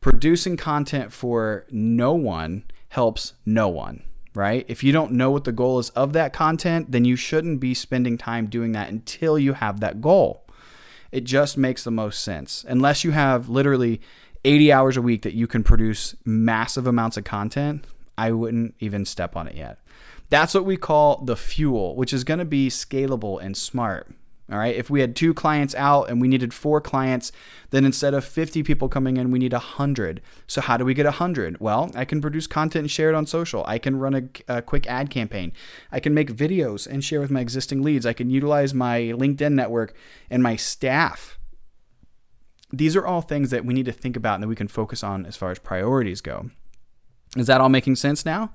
Producing 0.00 0.56
content 0.56 1.12
for 1.12 1.66
no 1.70 2.12
one 2.12 2.64
helps 2.88 3.34
no 3.44 3.68
one 3.68 4.02
right? 4.36 4.66
If 4.68 4.84
you 4.84 4.92
don't 4.92 5.12
know 5.12 5.30
what 5.30 5.44
the 5.44 5.52
goal 5.52 5.78
is 5.78 5.88
of 5.90 6.12
that 6.12 6.34
content, 6.34 6.92
then 6.92 7.06
you 7.06 7.16
shouldn't 7.16 7.58
be 7.58 7.72
spending 7.72 8.18
time 8.18 8.48
doing 8.48 8.72
that 8.72 8.90
until 8.90 9.38
you 9.38 9.54
have 9.54 9.80
that 9.80 10.02
goal. 10.02 10.45
It 11.16 11.24
just 11.24 11.56
makes 11.56 11.82
the 11.82 11.90
most 11.90 12.22
sense. 12.22 12.62
Unless 12.68 13.02
you 13.02 13.12
have 13.12 13.48
literally 13.48 14.02
80 14.44 14.70
hours 14.70 14.98
a 14.98 15.02
week 15.02 15.22
that 15.22 15.32
you 15.32 15.46
can 15.46 15.64
produce 15.64 16.14
massive 16.26 16.86
amounts 16.86 17.16
of 17.16 17.24
content, 17.24 17.86
I 18.18 18.32
wouldn't 18.32 18.74
even 18.80 19.06
step 19.06 19.34
on 19.34 19.48
it 19.48 19.54
yet. 19.54 19.78
That's 20.28 20.52
what 20.52 20.66
we 20.66 20.76
call 20.76 21.24
the 21.24 21.34
fuel, 21.34 21.96
which 21.96 22.12
is 22.12 22.22
going 22.22 22.40
to 22.40 22.44
be 22.44 22.68
scalable 22.68 23.42
and 23.42 23.56
smart. 23.56 24.10
All 24.50 24.58
right. 24.58 24.76
If 24.76 24.88
we 24.88 25.00
had 25.00 25.16
two 25.16 25.34
clients 25.34 25.74
out 25.74 26.08
and 26.08 26.20
we 26.20 26.28
needed 26.28 26.54
four 26.54 26.80
clients, 26.80 27.32
then 27.70 27.84
instead 27.84 28.14
of 28.14 28.24
50 28.24 28.62
people 28.62 28.88
coming 28.88 29.16
in, 29.16 29.32
we 29.32 29.40
need 29.40 29.52
100. 29.52 30.22
So, 30.46 30.60
how 30.60 30.76
do 30.76 30.84
we 30.84 30.94
get 30.94 31.04
100? 31.04 31.58
Well, 31.60 31.90
I 31.96 32.04
can 32.04 32.20
produce 32.20 32.46
content 32.46 32.84
and 32.84 32.90
share 32.90 33.08
it 33.08 33.16
on 33.16 33.26
social. 33.26 33.64
I 33.66 33.78
can 33.78 33.98
run 33.98 34.14
a, 34.14 34.58
a, 34.58 34.62
quick 34.62 34.86
ad 34.86 35.10
campaign. 35.10 35.52
I 35.90 35.98
can 35.98 36.14
make 36.14 36.32
videos 36.32 36.86
and 36.86 37.02
share 37.02 37.20
with 37.20 37.30
my 37.30 37.40
existing 37.40 37.82
leads. 37.82 38.06
I 38.06 38.12
can 38.12 38.30
utilize 38.30 38.72
my 38.72 39.00
LinkedIn 39.00 39.52
network 39.52 39.94
and 40.30 40.44
my 40.44 40.54
staff. 40.54 41.38
These 42.72 42.94
are 42.94 43.06
all 43.06 43.22
things 43.22 43.50
that 43.50 43.64
we 43.64 43.74
need 43.74 43.86
to 43.86 43.92
think 43.92 44.16
about 44.16 44.34
and 44.34 44.44
that 44.44 44.48
we 44.48 44.56
can 44.56 44.68
focus 44.68 45.02
on 45.02 45.26
as 45.26 45.36
far 45.36 45.50
as 45.50 45.58
priorities 45.58 46.20
go. 46.20 46.50
Is 47.36 47.48
that 47.48 47.60
all 47.60 47.68
making 47.68 47.96
sense 47.96 48.24
now? 48.24 48.52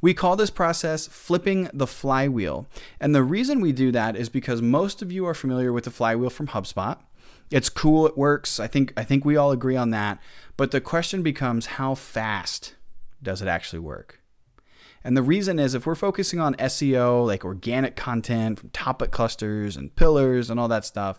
We 0.00 0.14
call 0.14 0.36
this 0.36 0.50
process 0.50 1.06
flipping 1.06 1.68
the 1.72 1.86
flywheel. 1.86 2.66
And 3.00 3.14
the 3.14 3.22
reason 3.22 3.60
we 3.60 3.72
do 3.72 3.92
that 3.92 4.16
is 4.16 4.28
because 4.28 4.62
most 4.62 5.02
of 5.02 5.12
you 5.12 5.26
are 5.26 5.34
familiar 5.34 5.72
with 5.72 5.84
the 5.84 5.90
flywheel 5.90 6.30
from 6.30 6.48
HubSpot. 6.48 6.98
It's 7.50 7.68
cool, 7.68 8.06
it 8.06 8.16
works. 8.16 8.60
I 8.60 8.66
think 8.66 8.92
I 8.96 9.04
think 9.04 9.24
we 9.24 9.36
all 9.36 9.50
agree 9.50 9.76
on 9.76 9.90
that. 9.90 10.20
But 10.56 10.70
the 10.70 10.80
question 10.80 11.22
becomes 11.22 11.66
how 11.66 11.94
fast 11.94 12.76
does 13.22 13.42
it 13.42 13.48
actually 13.48 13.80
work? 13.80 14.20
And 15.02 15.16
the 15.16 15.22
reason 15.22 15.58
is 15.58 15.74
if 15.74 15.86
we're 15.86 15.94
focusing 15.94 16.40
on 16.40 16.54
SEO, 16.56 17.26
like 17.26 17.44
organic 17.44 17.96
content 17.96 18.60
from 18.60 18.70
topic 18.70 19.10
clusters 19.10 19.76
and 19.76 19.94
pillars 19.96 20.50
and 20.50 20.60
all 20.60 20.68
that 20.68 20.84
stuff, 20.84 21.18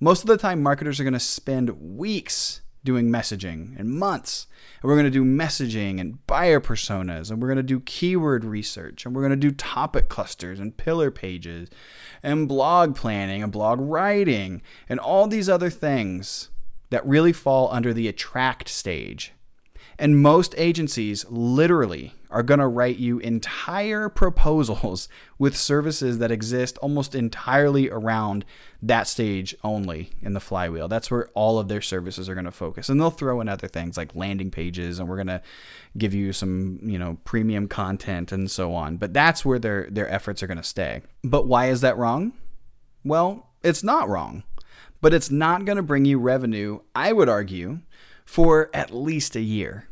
most 0.00 0.22
of 0.22 0.28
the 0.28 0.36
time 0.36 0.62
marketers 0.62 0.98
are 0.98 1.04
going 1.04 1.12
to 1.12 1.20
spend 1.20 1.96
weeks 1.96 2.62
doing 2.84 3.08
messaging 3.08 3.78
and 3.78 3.90
months. 3.90 4.46
And 4.80 4.88
we're 4.88 4.96
going 4.96 5.04
to 5.04 5.10
do 5.10 5.24
messaging 5.24 6.00
and 6.00 6.24
buyer 6.26 6.60
personas, 6.60 7.30
and 7.30 7.40
we're 7.40 7.48
going 7.48 7.56
to 7.56 7.62
do 7.62 7.80
keyword 7.80 8.44
research, 8.44 9.04
and 9.04 9.14
we're 9.14 9.22
going 9.22 9.30
to 9.30 9.36
do 9.36 9.50
topic 9.50 10.08
clusters 10.08 10.60
and 10.60 10.76
pillar 10.76 11.10
pages, 11.10 11.68
and 12.22 12.48
blog 12.48 12.94
planning 12.94 13.42
and 13.42 13.52
blog 13.52 13.80
writing, 13.80 14.62
and 14.88 15.00
all 15.00 15.26
these 15.26 15.48
other 15.48 15.70
things 15.70 16.50
that 16.90 17.06
really 17.06 17.32
fall 17.32 17.68
under 17.72 17.92
the 17.92 18.08
attract 18.08 18.68
stage. 18.68 19.32
And 19.98 20.22
most 20.22 20.54
agencies 20.56 21.26
literally 21.28 22.14
are 22.30 22.42
going 22.42 22.60
to 22.60 22.66
write 22.66 22.98
you 22.98 23.18
entire 23.18 24.08
proposals 24.08 25.08
with 25.38 25.56
services 25.56 26.18
that 26.18 26.30
exist 26.30 26.78
almost 26.78 27.14
entirely 27.14 27.88
around 27.90 28.44
that 28.82 29.06
stage 29.06 29.56
only 29.64 30.10
in 30.22 30.34
the 30.34 30.40
flywheel. 30.40 30.88
That's 30.88 31.10
where 31.10 31.28
all 31.34 31.58
of 31.58 31.68
their 31.68 31.80
services 31.80 32.28
are 32.28 32.34
going 32.34 32.44
to 32.44 32.50
focus. 32.50 32.88
And 32.88 33.00
they'll 33.00 33.10
throw 33.10 33.40
in 33.40 33.48
other 33.48 33.68
things 33.68 33.96
like 33.96 34.14
landing 34.14 34.50
pages 34.50 34.98
and 34.98 35.08
we're 35.08 35.16
going 35.16 35.26
to 35.28 35.42
give 35.96 36.14
you 36.14 36.32
some, 36.32 36.78
you 36.82 36.98
know, 36.98 37.18
premium 37.24 37.66
content 37.68 38.32
and 38.32 38.50
so 38.50 38.74
on. 38.74 38.96
But 38.96 39.12
that's 39.12 39.44
where 39.44 39.58
their 39.58 39.88
their 39.90 40.08
efforts 40.08 40.42
are 40.42 40.46
going 40.46 40.58
to 40.58 40.62
stay. 40.64 41.02
But 41.24 41.46
why 41.46 41.66
is 41.66 41.80
that 41.80 41.96
wrong? 41.96 42.32
Well, 43.04 43.48
it's 43.62 43.82
not 43.82 44.08
wrong. 44.08 44.44
But 45.00 45.14
it's 45.14 45.30
not 45.30 45.64
going 45.64 45.76
to 45.76 45.82
bring 45.82 46.04
you 46.04 46.18
revenue, 46.18 46.80
I 46.94 47.12
would 47.12 47.28
argue, 47.28 47.80
for 48.24 48.68
at 48.74 48.92
least 48.92 49.36
a 49.36 49.40
year. 49.40 49.87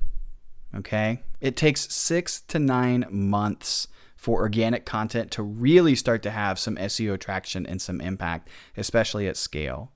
Okay? 0.77 1.23
It 1.41 1.57
takes 1.57 1.93
six 1.93 2.41
to 2.43 2.59
nine 2.59 3.07
months 3.11 3.89
for 4.17 4.41
organic 4.41 4.85
content 4.85 5.31
to 5.33 5.43
really 5.43 5.95
start 5.95 6.23
to 6.23 6.31
have 6.31 6.59
some 6.59 6.77
SEO 6.77 7.19
traction 7.19 7.67
and 7.67 7.81
some 7.81 8.01
impact, 8.01 8.49
especially 8.77 9.29
at 9.29 9.37
scale. 9.37 9.93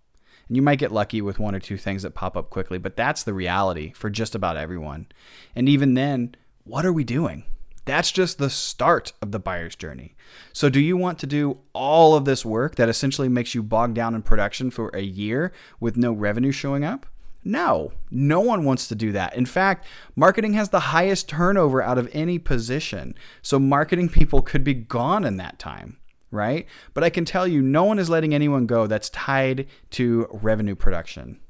And 0.47 0.57
you 0.57 0.62
might 0.62 0.79
get 0.79 0.93
lucky 0.93 1.23
with 1.23 1.38
one 1.38 1.55
or 1.55 1.61
two 1.61 1.77
things 1.77 2.03
that 2.03 2.14
pop 2.14 2.37
up 2.37 2.51
quickly, 2.51 2.79
but 2.79 2.97
that's 2.97 3.23
the 3.23 3.35
reality 3.35 3.93
for 3.93 4.11
just 4.11 4.35
about 4.35 4.57
everyone. 4.57 5.07
And 5.55 5.69
even 5.69 5.95
then, 5.95 6.35
what 6.64 6.85
are 6.85 6.93
we 6.93 7.05
doing? 7.05 7.45
That's 7.85 8.12
just 8.12 8.38
the 8.38 8.51
start 8.51 9.12
of 9.23 9.33
the 9.33 9.40
buyer's 9.40 9.75
journey. 9.75 10.14
So, 10.53 10.69
do 10.69 10.81
you 10.81 10.97
want 10.97 11.19
to 11.21 11.27
do 11.27 11.59
all 11.73 12.14
of 12.14 12.25
this 12.25 12.45
work 12.45 12.77
that 12.77 12.88
essentially 12.88 13.29
makes 13.29 13.55
you 13.55 13.62
bogged 13.62 13.95
down 13.95 14.14
in 14.14 14.23
production 14.23 14.71
for 14.71 14.90
a 14.95 15.01
year 15.01 15.53
with 15.81 15.97
no 15.97 16.12
revenue 16.12 16.53
showing 16.53 16.85
up? 16.85 17.07
No, 17.42 17.92
no 18.11 18.40
one 18.40 18.64
wants 18.64 18.88
to 18.88 18.94
do 18.94 19.12
that. 19.12 19.35
In 19.35 19.46
fact, 19.46 19.87
marketing 20.14 20.53
has 20.55 20.68
the 20.68 20.81
highest 20.81 21.29
turnover 21.29 21.83
out 21.83 21.96
of 21.96 22.11
any 22.12 22.38
position. 22.38 23.14
So 23.42 23.59
marketing 23.59 24.09
people 24.11 24.42
could 24.42 24.64
be 24.64 24.74
gone 24.74 25.24
in 25.24 25.38
that 25.38 25.59
time, 25.59 25.98
right? 26.31 26.66
But 26.92 27.05
I 27.05 27.11
can 27.11 27.24
tell 27.24 27.46
you, 27.46 27.62
no 27.62 27.85
one 27.85 27.98
is 27.98 28.11
letting 28.11 28.35
anyone 28.35 28.66
go 28.66 28.87
that's 28.87 29.11
tied 29.11 29.66
to 29.90 30.26
revenue 30.31 30.74
production. 30.74 31.40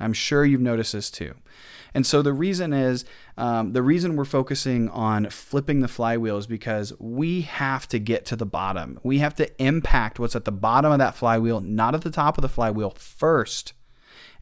I'm 0.00 0.12
sure 0.12 0.44
you've 0.44 0.60
noticed 0.60 0.92
this 0.92 1.10
too. 1.10 1.34
And 1.94 2.06
so 2.06 2.22
the 2.22 2.34
reason 2.34 2.72
is 2.72 3.04
um, 3.36 3.72
the 3.72 3.82
reason 3.82 4.14
we're 4.14 4.26
focusing 4.26 4.88
on 4.90 5.30
flipping 5.30 5.80
the 5.80 5.88
flywheel 5.88 6.36
is 6.36 6.46
because 6.46 6.92
we 7.00 7.40
have 7.40 7.88
to 7.88 7.98
get 7.98 8.24
to 8.26 8.36
the 8.36 8.46
bottom. 8.46 9.00
We 9.02 9.18
have 9.18 9.34
to 9.36 9.62
impact 9.62 10.20
what's 10.20 10.36
at 10.36 10.44
the 10.44 10.52
bottom 10.52 10.92
of 10.92 10.98
that 10.98 11.16
flywheel, 11.16 11.60
not 11.60 11.94
at 11.94 12.02
the 12.02 12.10
top 12.10 12.36
of 12.38 12.42
the 12.42 12.48
flywheel 12.48 12.90
first 12.90 13.72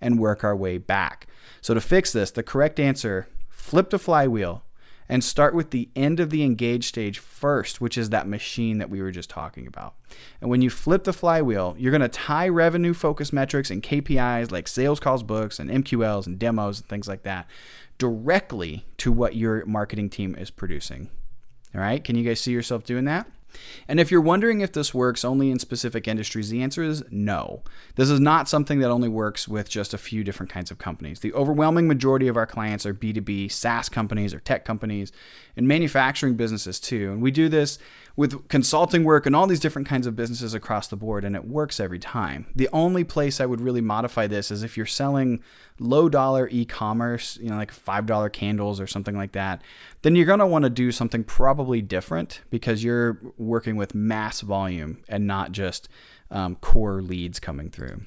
and 0.00 0.18
work 0.18 0.44
our 0.44 0.56
way 0.56 0.78
back. 0.78 1.26
So 1.60 1.74
to 1.74 1.80
fix 1.80 2.12
this, 2.12 2.30
the 2.30 2.42
correct 2.42 2.78
answer, 2.78 3.28
flip 3.48 3.90
the 3.90 3.98
flywheel 3.98 4.62
and 5.08 5.22
start 5.22 5.54
with 5.54 5.70
the 5.70 5.88
end 5.94 6.18
of 6.18 6.30
the 6.30 6.42
engage 6.42 6.86
stage 6.86 7.18
first, 7.18 7.80
which 7.80 7.96
is 7.96 8.10
that 8.10 8.26
machine 8.26 8.78
that 8.78 8.90
we 8.90 9.00
were 9.00 9.12
just 9.12 9.30
talking 9.30 9.66
about. 9.66 9.94
And 10.40 10.50
when 10.50 10.62
you 10.62 10.70
flip 10.70 11.04
the 11.04 11.12
flywheel, 11.12 11.76
you're 11.78 11.92
going 11.92 12.00
to 12.00 12.08
tie 12.08 12.48
revenue 12.48 12.94
focused 12.94 13.32
metrics 13.32 13.70
and 13.70 13.82
KPIs 13.82 14.50
like 14.50 14.66
sales 14.66 15.00
calls 15.00 15.22
books 15.22 15.58
and 15.58 15.70
MQLs 15.70 16.26
and 16.26 16.38
demos 16.38 16.80
and 16.80 16.88
things 16.88 17.08
like 17.08 17.22
that 17.22 17.46
directly 17.98 18.84
to 18.98 19.12
what 19.12 19.36
your 19.36 19.64
marketing 19.64 20.10
team 20.10 20.34
is 20.34 20.50
producing. 20.50 21.08
All 21.74 21.80
right, 21.80 22.02
can 22.02 22.16
you 22.16 22.24
guys 22.24 22.40
see 22.40 22.52
yourself 22.52 22.84
doing 22.84 23.04
that? 23.04 23.26
And 23.88 24.00
if 24.00 24.10
you're 24.10 24.20
wondering 24.20 24.60
if 24.60 24.72
this 24.72 24.92
works 24.94 25.24
only 25.24 25.50
in 25.50 25.58
specific 25.58 26.08
industries, 26.08 26.50
the 26.50 26.62
answer 26.62 26.82
is 26.82 27.02
no. 27.10 27.62
This 27.94 28.10
is 28.10 28.20
not 28.20 28.48
something 28.48 28.80
that 28.80 28.90
only 28.90 29.08
works 29.08 29.48
with 29.48 29.68
just 29.68 29.94
a 29.94 29.98
few 29.98 30.24
different 30.24 30.50
kinds 30.50 30.70
of 30.70 30.78
companies. 30.78 31.20
The 31.20 31.32
overwhelming 31.34 31.88
majority 31.88 32.28
of 32.28 32.36
our 32.36 32.46
clients 32.46 32.86
are 32.86 32.94
B2B 32.94 33.50
SaaS 33.50 33.88
companies 33.88 34.34
or 34.34 34.40
tech 34.40 34.64
companies 34.64 35.12
and 35.56 35.66
manufacturing 35.66 36.34
businesses 36.34 36.78
too. 36.80 37.12
And 37.12 37.22
we 37.22 37.30
do 37.30 37.48
this 37.48 37.78
with 38.16 38.48
consulting 38.48 39.04
work 39.04 39.26
and 39.26 39.36
all 39.36 39.46
these 39.46 39.60
different 39.60 39.86
kinds 39.86 40.06
of 40.06 40.16
businesses 40.16 40.54
across 40.54 40.88
the 40.88 40.96
board, 40.96 41.24
and 41.24 41.36
it 41.36 41.44
works 41.44 41.78
every 41.78 41.98
time. 41.98 42.46
The 42.56 42.68
only 42.72 43.04
place 43.04 43.40
I 43.40 43.46
would 43.46 43.60
really 43.60 43.82
modify 43.82 44.26
this 44.26 44.50
is 44.50 44.62
if 44.62 44.76
you're 44.76 44.86
selling 44.86 45.42
low 45.78 46.08
dollar 46.08 46.48
e 46.50 46.64
commerce, 46.64 47.38
you 47.40 47.50
know, 47.50 47.56
like 47.56 47.74
$5 47.74 48.32
candles 48.32 48.80
or 48.80 48.86
something 48.86 49.16
like 49.16 49.32
that, 49.32 49.60
then 50.00 50.16
you're 50.16 50.24
going 50.24 50.38
to 50.38 50.46
want 50.46 50.62
to 50.62 50.70
do 50.70 50.90
something 50.90 51.24
probably 51.24 51.82
different 51.82 52.40
because 52.48 52.82
you're 52.82 53.20
working 53.36 53.76
with 53.76 53.94
mass 53.94 54.40
volume 54.40 55.02
and 55.08 55.26
not 55.26 55.52
just 55.52 55.88
um, 56.30 56.56
core 56.56 57.02
leads 57.02 57.38
coming 57.38 57.70
through 57.70 58.00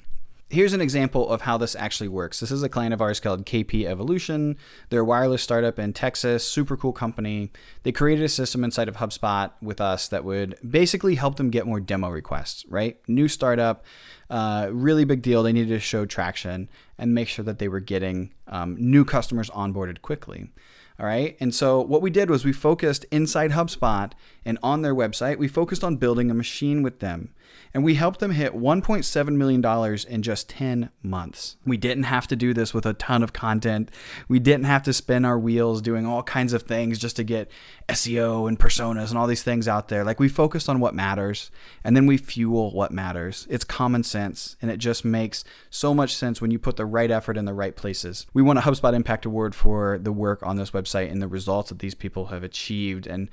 here's 0.50 0.72
an 0.72 0.80
example 0.80 1.28
of 1.30 1.42
how 1.42 1.56
this 1.56 1.76
actually 1.76 2.08
works. 2.08 2.40
This 2.40 2.50
is 2.50 2.62
a 2.62 2.68
client 2.68 2.92
of 2.92 3.00
ours 3.00 3.20
called 3.20 3.46
KP 3.46 3.86
Evolution. 3.86 4.56
They're 4.88 5.00
a 5.00 5.04
wireless 5.04 5.42
startup 5.42 5.78
in 5.78 5.92
Texas, 5.92 6.44
super 6.44 6.76
cool 6.76 6.92
company. 6.92 7.50
They 7.84 7.92
created 7.92 8.24
a 8.24 8.28
system 8.28 8.64
inside 8.64 8.88
of 8.88 8.96
HubSpot 8.96 9.52
with 9.62 9.80
us 9.80 10.08
that 10.08 10.24
would 10.24 10.58
basically 10.68 11.14
help 11.14 11.36
them 11.36 11.50
get 11.50 11.66
more 11.66 11.80
demo 11.80 12.10
requests, 12.10 12.66
right? 12.68 12.98
New 13.06 13.28
startup, 13.28 13.84
uh, 14.28 14.68
really 14.72 15.04
big 15.04 15.22
deal. 15.22 15.42
They 15.42 15.52
needed 15.52 15.74
to 15.74 15.80
show 15.80 16.04
traction 16.04 16.68
and 16.98 17.14
make 17.14 17.28
sure 17.28 17.44
that 17.44 17.58
they 17.60 17.68
were 17.68 17.80
getting 17.80 18.34
um, 18.48 18.76
new 18.78 19.04
customers 19.04 19.50
onboarded 19.50 20.02
quickly. 20.02 20.50
All 20.98 21.06
right. 21.06 21.34
And 21.40 21.54
so 21.54 21.80
what 21.80 22.02
we 22.02 22.10
did 22.10 22.28
was 22.28 22.44
we 22.44 22.52
focused 22.52 23.06
inside 23.10 23.52
HubSpot 23.52 24.12
and 24.44 24.58
on 24.62 24.82
their 24.82 24.94
website, 24.94 25.38
we 25.38 25.48
focused 25.48 25.82
on 25.82 25.96
building 25.96 26.30
a 26.30 26.34
machine 26.34 26.82
with 26.82 26.98
them. 26.98 27.30
And 27.72 27.84
we 27.84 27.94
helped 27.94 28.20
them 28.20 28.32
hit 28.32 28.52
$1.7 28.52 29.36
million 29.36 29.98
in 30.08 30.22
just 30.22 30.48
10 30.48 30.90
months. 31.02 31.56
We 31.64 31.76
didn't 31.76 32.04
have 32.04 32.26
to 32.28 32.36
do 32.36 32.52
this 32.52 32.74
with 32.74 32.84
a 32.84 32.94
ton 32.94 33.22
of 33.22 33.32
content. 33.32 33.90
We 34.28 34.40
didn't 34.40 34.64
have 34.64 34.82
to 34.84 34.92
spin 34.92 35.24
our 35.24 35.38
wheels 35.38 35.80
doing 35.80 36.04
all 36.04 36.22
kinds 36.22 36.52
of 36.52 36.62
things 36.62 36.98
just 36.98 37.16
to 37.16 37.24
get 37.24 37.50
SEO 37.88 38.48
and 38.48 38.58
personas 38.58 39.10
and 39.10 39.18
all 39.18 39.26
these 39.26 39.42
things 39.42 39.68
out 39.68 39.88
there. 39.88 40.04
Like 40.04 40.18
we 40.18 40.28
focused 40.28 40.68
on 40.68 40.80
what 40.80 40.94
matters 40.94 41.50
and 41.84 41.96
then 41.96 42.06
we 42.06 42.16
fuel 42.16 42.72
what 42.72 42.92
matters. 42.92 43.46
It's 43.48 43.64
common 43.64 44.02
sense 44.02 44.56
and 44.60 44.70
it 44.70 44.78
just 44.78 45.04
makes 45.04 45.44
so 45.70 45.94
much 45.94 46.14
sense 46.14 46.40
when 46.40 46.50
you 46.50 46.58
put 46.58 46.76
the 46.76 46.86
right 46.86 47.10
effort 47.10 47.36
in 47.36 47.44
the 47.44 47.54
right 47.54 47.76
places. 47.76 48.26
We 48.32 48.42
won 48.42 48.58
a 48.58 48.62
HubSpot 48.62 48.94
Impact 48.94 49.26
Award 49.26 49.54
for 49.54 49.98
the 49.98 50.12
work 50.12 50.42
on 50.42 50.56
this 50.56 50.72
website 50.72 51.10
and 51.10 51.22
the 51.22 51.28
results 51.28 51.68
that 51.68 51.78
these 51.78 51.94
people 51.94 52.26
have 52.26 52.42
achieved. 52.42 53.06
And 53.06 53.30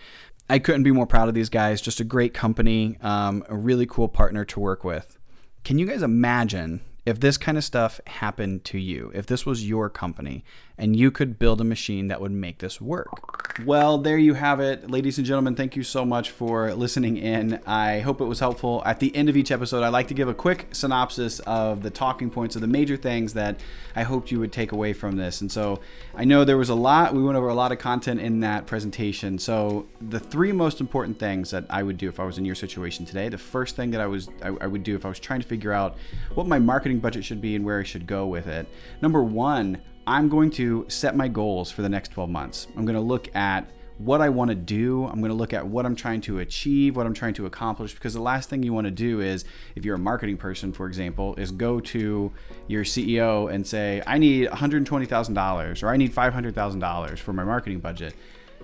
I 0.50 0.60
couldn't 0.60 0.84
be 0.84 0.92
more 0.92 1.08
proud 1.08 1.28
of 1.28 1.34
these 1.34 1.50
guys. 1.50 1.82
Just 1.82 2.00
a 2.00 2.04
great 2.04 2.34
company, 2.34 2.98
um, 3.02 3.44
a 3.50 3.56
really 3.56 3.86
cool 3.86 4.08
partner 4.08 4.46
to 4.46 4.60
work 4.60 4.84
with. 4.84 5.18
Can 5.64 5.78
you 5.78 5.86
guys 5.86 6.02
imagine 6.02 6.82
if 7.08 7.22
this 7.22 7.38
kind 7.38 7.58
of 7.58 7.64
stuff 7.64 8.02
happened 8.06 8.66
to 8.66 8.78
you, 8.78 9.10
if 9.16 9.26
this 9.26 9.46
was 9.46 9.66
your 9.66 9.90
company 9.90 10.44
and 10.78 10.94
you 10.94 11.10
could 11.10 11.40
build 11.40 11.62
a 11.62 11.64
machine 11.64 12.08
that 12.08 12.20
would 12.20 12.34
make 12.34 12.58
this 12.60 12.82
work? 12.82 13.64
Well, 13.66 13.98
there 13.98 14.18
you 14.18 14.36
have 14.36 14.60
it. 14.60 14.92
Ladies 14.92 15.18
and 15.18 15.26
gentlemen, 15.26 15.56
thank 15.56 15.76
you 15.76 15.82
so 15.82 16.06
much 16.06 16.30
for 16.30 16.72
listening 16.76 17.18
in. 17.18 17.60
I 17.66 18.02
hope 18.02 18.22
it 18.22 18.26
was 18.26 18.40
helpful. 18.40 18.84
At 18.86 19.00
the 19.00 19.16
end 19.16 19.30
of 19.30 19.38
each 19.38 19.52
episode, 19.52 19.84
I 19.84 19.88
like 19.88 20.10
to 20.10 20.14
give 20.14 20.28
a 20.28 20.34
quick 20.34 20.68
synopsis 20.74 21.40
of 21.40 21.82
the 21.82 21.90
talking 21.90 22.30
points 22.30 22.56
of 22.56 22.62
the 22.62 22.68
major 22.68 22.98
things 22.98 23.34
that 23.34 23.60
I 23.96 24.04
hoped 24.04 24.30
you 24.30 24.40
would 24.40 24.52
take 24.52 24.74
away 24.74 24.94
from 24.94 25.16
this. 25.16 25.42
And 25.42 25.52
so 25.52 25.80
I 26.14 26.26
know 26.26 26.44
there 26.44 26.58
was 26.58 26.70
a 26.70 26.76
lot, 26.76 27.16
we 27.16 27.24
went 27.24 27.38
over 27.38 27.48
a 27.48 27.56
lot 27.56 27.72
of 27.72 27.80
content 27.80 28.20
in 28.20 28.42
that 28.42 28.68
presentation. 28.68 29.40
So 29.40 29.88
the 30.00 30.20
three 30.20 30.52
most 30.52 30.80
important 30.80 31.18
things 31.18 31.50
that 31.50 31.66
I 31.70 31.82
would 31.82 31.98
do 31.98 32.10
if 32.10 32.20
I 32.20 32.26
was 32.26 32.38
in 32.38 32.46
your 32.46 32.54
situation 32.54 33.06
today, 33.06 33.30
the 33.30 33.40
first 33.40 33.76
thing 33.76 33.92
that 33.92 34.02
I 34.02 34.08
was 34.08 34.30
I, 34.44 34.50
I 34.62 34.68
would 34.68 34.84
do 34.84 34.96
if 34.96 35.06
I 35.06 35.10
was 35.10 35.20
trying 35.20 35.42
to 35.42 35.48
figure 35.48 35.74
out 35.74 35.98
what 36.36 36.46
my 36.46 36.60
marketing 36.60 36.97
marketing 36.98 37.22
budget 37.22 37.26
should 37.26 37.42
be 37.42 37.56
and 37.56 37.66
where 37.66 37.80
I 37.80 37.84
should 37.84 38.08
go 38.08 38.28
with 38.28 38.48
it. 38.48 38.68
Number 39.02 39.24
one, 39.24 39.82
I'm 40.06 40.30
going 40.30 40.50
to 40.52 40.86
set 40.88 41.16
my 41.16 41.28
goals 41.28 41.72
for 41.72 41.82
the 41.82 41.90
next 41.90 42.12
12 42.12 42.30
months. 42.30 42.68
I'm 42.76 42.86
going 42.86 42.96
to 42.96 43.02
look 43.02 43.34
at 43.36 43.70
what 43.98 44.22
I 44.22 44.30
want 44.30 44.50
to 44.50 44.56
do. 44.56 45.06
I'm 45.06 45.20
going 45.20 45.32
to 45.32 45.38
look 45.38 45.54
at 45.54 45.66
what 45.66 45.86
I'm 45.86 45.96
trying 45.96 46.22
to 46.22 46.40
achieve, 46.40 46.96
what 46.96 47.06
I'm 47.06 47.14
trying 47.14 47.34
to 47.36 47.46
accomplish, 47.46 47.94
because 47.94 48.14
the 48.14 48.22
last 48.22 48.50
thing 48.50 48.64
you 48.64 48.74
want 48.74 48.86
to 48.86 48.92
do 48.92 49.22
is, 49.22 49.44
if 49.76 49.86
you're 49.86 49.96
a 49.96 50.00
marketing 50.00 50.38
person, 50.38 50.72
for 50.72 50.88
example, 50.88 51.36
is 51.36 51.52
go 51.52 51.80
to 51.80 52.32
your 52.68 52.84
CEO 52.84 53.52
and 53.52 53.66
say, 53.66 54.02
I 54.06 54.18
need 54.18 54.50
$120,000 54.50 55.84
or 55.84 55.90
I 55.90 55.98
need 55.98 56.14
$500,000 56.14 57.18
for 57.20 57.34
my 57.34 57.44
marketing 57.44 57.80
budget 57.80 58.14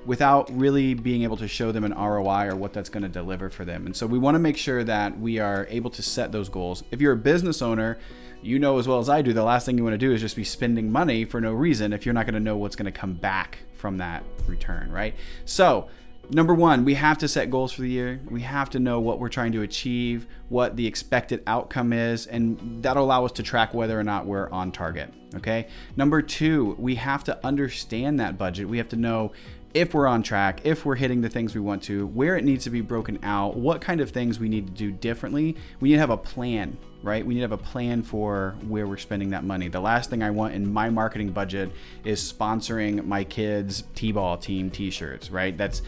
without 0.05 0.49
really 0.51 0.93
being 0.93 1.23
able 1.23 1.37
to 1.37 1.47
show 1.47 1.71
them 1.71 1.83
an 1.83 1.93
ROI 1.93 2.47
or 2.47 2.55
what 2.55 2.73
that's 2.73 2.89
going 2.89 3.03
to 3.03 3.09
deliver 3.09 3.49
for 3.49 3.65
them. 3.65 3.85
And 3.85 3.95
so 3.95 4.05
we 4.05 4.19
want 4.19 4.35
to 4.35 4.39
make 4.39 4.57
sure 4.57 4.83
that 4.83 5.17
we 5.17 5.39
are 5.39 5.65
able 5.69 5.89
to 5.91 6.01
set 6.01 6.31
those 6.31 6.49
goals. 6.49 6.83
If 6.91 6.99
you're 6.99 7.13
a 7.13 7.17
business 7.17 7.61
owner, 7.61 7.97
you 8.43 8.59
know 8.59 8.79
as 8.79 8.87
well 8.87 8.99
as 8.99 9.09
I 9.09 9.21
do, 9.21 9.33
the 9.33 9.43
last 9.43 9.65
thing 9.65 9.77
you 9.77 9.83
want 9.83 9.93
to 9.93 9.97
do 9.97 10.11
is 10.11 10.21
just 10.21 10.35
be 10.35 10.43
spending 10.43 10.91
money 10.91 11.25
for 11.25 11.41
no 11.41 11.53
reason 11.53 11.93
if 11.93 12.05
you're 12.05 12.13
not 12.13 12.25
going 12.25 12.35
to 12.35 12.39
know 12.39 12.57
what's 12.57 12.75
going 12.75 12.91
to 12.91 12.97
come 12.97 13.13
back 13.13 13.59
from 13.75 13.97
that 13.97 14.23
return, 14.47 14.91
right? 14.91 15.15
So, 15.45 15.87
number 16.29 16.53
one, 16.53 16.85
we 16.85 16.93
have 16.95 17.17
to 17.19 17.27
set 17.27 17.49
goals 17.49 17.73
for 17.73 17.81
the 17.81 17.89
year. 17.89 18.19
We 18.29 18.41
have 18.41 18.69
to 18.71 18.79
know 18.79 18.99
what 18.99 19.19
we're 19.19 19.29
trying 19.29 19.51
to 19.53 19.61
achieve, 19.61 20.27
what 20.49 20.75
the 20.75 20.87
expected 20.87 21.43
outcome 21.47 21.93
is, 21.93 22.27
and 22.27 22.81
that'll 22.81 23.03
allow 23.03 23.25
us 23.25 23.31
to 23.33 23.43
track 23.43 23.73
whether 23.73 23.99
or 23.99 24.03
not 24.03 24.25
we're 24.25 24.49
on 24.49 24.71
target. 24.71 25.13
Okay. 25.35 25.67
Number 25.95 26.21
two, 26.21 26.75
we 26.77 26.95
have 26.95 27.23
to 27.25 27.45
understand 27.45 28.19
that 28.19 28.37
budget. 28.37 28.69
We 28.69 28.77
have 28.77 28.89
to 28.89 28.95
know 28.95 29.31
if 29.73 29.93
we're 29.93 30.07
on 30.07 30.21
track, 30.21 30.61
if 30.63 30.85
we're 30.85 30.95
hitting 30.95 31.21
the 31.21 31.29
things 31.29 31.55
we 31.55 31.61
want 31.61 31.83
to, 31.83 32.05
where 32.07 32.37
it 32.37 32.43
needs 32.43 32.63
to 32.65 32.69
be 32.69 32.81
broken 32.81 33.17
out, 33.23 33.55
what 33.55 33.81
kind 33.81 34.01
of 34.01 34.11
things 34.11 34.39
we 34.39 34.47
need 34.47 34.67
to 34.67 34.73
do 34.73 34.91
differently. 34.91 35.55
We 35.79 35.89
need 35.89 35.95
to 35.95 35.99
have 35.99 36.09
a 36.11 36.17
plan, 36.17 36.77
right? 37.01 37.25
We 37.25 37.33
need 37.33 37.39
to 37.39 37.45
have 37.45 37.51
a 37.53 37.57
plan 37.57 38.03
for 38.03 38.55
where 38.67 38.85
we're 38.85 38.97
spending 38.97 39.31
that 39.31 39.43
money. 39.43 39.69
The 39.69 39.79
last 39.79 40.09
thing 40.09 40.21
I 40.21 40.29
want 40.29 40.53
in 40.53 40.71
my 40.71 40.89
marketing 40.89 41.31
budget 41.31 41.71
is 42.03 42.21
sponsoring 42.21 43.05
my 43.05 43.23
kids' 43.23 43.83
T-ball 43.95 44.37
team 44.37 44.69
T-shirts, 44.69 45.31
right? 45.31 45.57
That's 45.57 45.81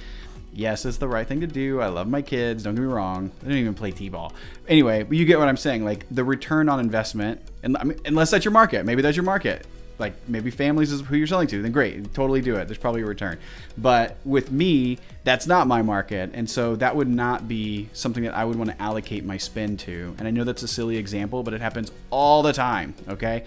yes, 0.52 0.86
it's 0.86 0.98
the 0.98 1.08
right 1.08 1.28
thing 1.28 1.41
to 1.41 1.48
do. 1.48 1.82
I 1.82 1.88
love 1.88 2.08
my 2.08 2.21
kids. 2.21 2.63
Don't 2.63 2.76
get 2.76 2.82
me 2.82 2.88
wrong. 2.88 3.30
I 3.43 3.50
don't 3.50 3.58
even 3.58 3.74
play 3.76 3.91
t-ball. 3.91 4.34
Anyway, 4.67 5.06
you 5.12 5.26
get 5.26 5.38
what 5.38 5.50
I'm 5.50 5.58
saying. 5.58 5.84
Like 5.84 6.06
the 6.10 6.24
return 6.24 6.69
on 6.69 6.80
investment, 6.80 7.41
and 7.62 7.78
unless 8.06 8.32
that's 8.32 8.45
your 8.45 8.54
market, 8.54 8.86
maybe 8.86 9.02
that's 9.02 9.17
your 9.17 9.26
market 9.26 9.67
like 9.98 10.14
maybe 10.28 10.52
families 10.52 10.92
is 10.92 11.02
who 11.02 11.16
you're 11.16 11.28
selling 11.28 11.48
to, 11.48 11.62
then 11.62 11.72
great, 11.72 12.14
totally 12.14 12.42
do 12.42 12.56
it. 12.56 12.68
There's 12.68 12.78
probably 12.78 13.02
a 13.02 13.06
return. 13.06 13.38
But 13.78 14.18
with 14.26 14.52
me, 14.52 15.00
that's 15.24 15.48
not 15.48 15.68
my 15.68 15.82
market, 15.82 16.32
and 16.34 16.50
so 16.50 16.76
that 16.78 16.96
would 16.96 17.08
not 17.08 17.48
be 17.48 17.90
something 17.94 18.24
that 18.24 18.34
I 18.34 18.46
would 18.46 18.58
want 18.58 18.72
to 18.72 18.82
allocate 18.82 19.26
my 19.26 19.38
spend 19.38 19.80
to. 19.82 20.16
And 20.18 20.28
I 20.28 20.32
know 20.32 20.44
that's 20.44 20.64
a 20.64 20.68
silly 20.68 20.98
example, 20.98 21.44
but 21.44 21.54
it 21.54 21.62
happens 21.62 21.92
all 22.10 22.44
the 22.44 22.54
time. 22.54 22.94
Okay. 23.08 23.46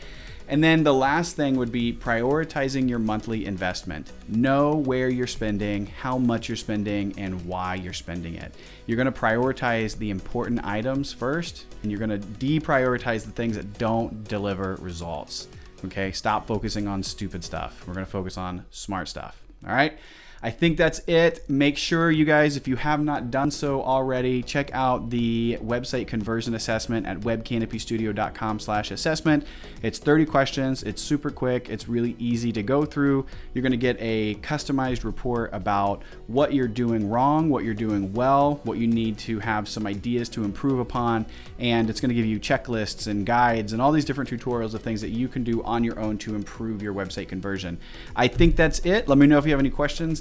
And 0.51 0.65
then 0.65 0.83
the 0.83 0.95
last 0.95 1.37
thing 1.37 1.59
would 1.59 1.71
be 1.71 1.93
prioritizing 1.93 2.89
your 2.89 2.99
monthly 2.99 3.45
investment. 3.45 4.11
Know 4.29 4.77
where 4.77 5.11
you're 5.11 5.27
spending, 5.27 5.87
how 5.87 6.17
much 6.17 6.49
you're 6.49 6.57
spending, 6.57 7.15
and 7.19 7.45
why 7.45 7.75
you're 7.75 7.93
spending 7.93 8.35
it. 8.35 8.55
You're 8.87 8.97
to 9.05 9.13
prioritize 9.13 9.99
the 9.99 10.09
important 10.09 10.65
items 10.65 11.13
first, 11.13 11.67
and 11.83 11.93
you're 11.93 12.01
to 12.19 12.27
deprioritize 12.27 13.27
the 13.27 13.31
things 13.33 13.57
that 13.57 13.77
don't 13.77 14.25
deliver 14.25 14.77
results. 14.77 15.49
Okay, 15.85 16.13
stop 16.13 16.47
focusing 16.47 16.89
on 16.89 17.03
stupid 17.03 17.45
stuff. 17.45 17.87
We're 17.87 17.95
to 18.07 18.11
focus 18.11 18.37
on 18.37 18.65
smart 18.71 19.09
stuff. 19.09 19.41
All 19.67 19.73
right. 19.73 19.99
I 20.43 20.51
think 20.51 20.79
that's 20.79 21.01
it. 21.09 21.49
Make 21.51 21.77
sure 21.77 22.11
you 22.11 22.25
guys, 22.25 22.57
if 22.57 22.69
you 22.69 22.77
have 22.77 23.03
not 23.03 23.31
done 23.31 23.51
so 23.51 23.83
already, 23.83 24.43
check 24.43 24.71
out 24.73 25.11
the 25.11 25.59
website 25.61 26.07
conversion 26.07 26.55
assessment 26.55 27.07
at 27.07 27.21
webcanopystudio.com 27.21 28.61
slash 28.61 28.93
assessment. 28.93 29.45
It's 29.83 29.99
30 29.99 30.27
questions. 30.27 30.83
It's 30.85 31.03
super 31.03 31.31
quick. 31.31 31.69
It's 31.69 31.89
really 31.89 32.15
easy 32.21 32.53
to 32.53 32.63
go 32.63 32.85
through. 32.85 33.27
You're 33.53 33.63
going 33.63 33.73
to 33.73 33.77
get 33.77 33.97
a 33.99 34.37
customized 34.37 35.03
report 35.05 35.51
about 35.53 36.03
what 36.29 36.55
you're 36.55 36.69
doing 36.69 37.11
wrong, 37.11 37.49
what 37.51 37.65
you're 37.65 37.75
doing 37.75 38.13
well, 38.13 38.61
what 38.63 38.79
you 38.79 38.87
need 38.87 39.19
to 39.19 39.41
have 39.41 39.69
some 39.69 39.87
ideas 39.87 40.29
to 40.31 40.45
improve 40.45 40.79
upon, 40.79 41.27
and 41.59 41.91
it's 41.91 42.01
going 42.01 42.11
to 42.11 42.15
give 42.15 42.27
you 42.27 42.39
checklists 42.39 43.09
and 43.09 43.27
guides 43.27 43.73
and 43.73 43.83
all 43.83 43.91
these 43.91 44.05
different 44.05 44.31
tutorials 44.31 44.75
of 44.75 44.83
things 44.83 45.01
that 45.01 45.11
you 45.11 45.27
can 45.27 45.43
do 45.43 45.63
on 45.65 45.83
your 45.83 45.99
own 45.99 46.17
to 46.19 46.37
improve 46.37 46.81
your 46.81 46.95
website 46.95 47.29
conversion. 47.29 47.79
I 48.15 48.29
think 48.29 48.55
that's 48.55 48.79
it. 48.81 49.09
Let 49.09 49.19
me 49.19 49.27
know 49.27 49.39
if 49.39 49.45
you 49.45 49.51
have 49.51 49.61
any 49.61 49.71
questions 49.71 50.21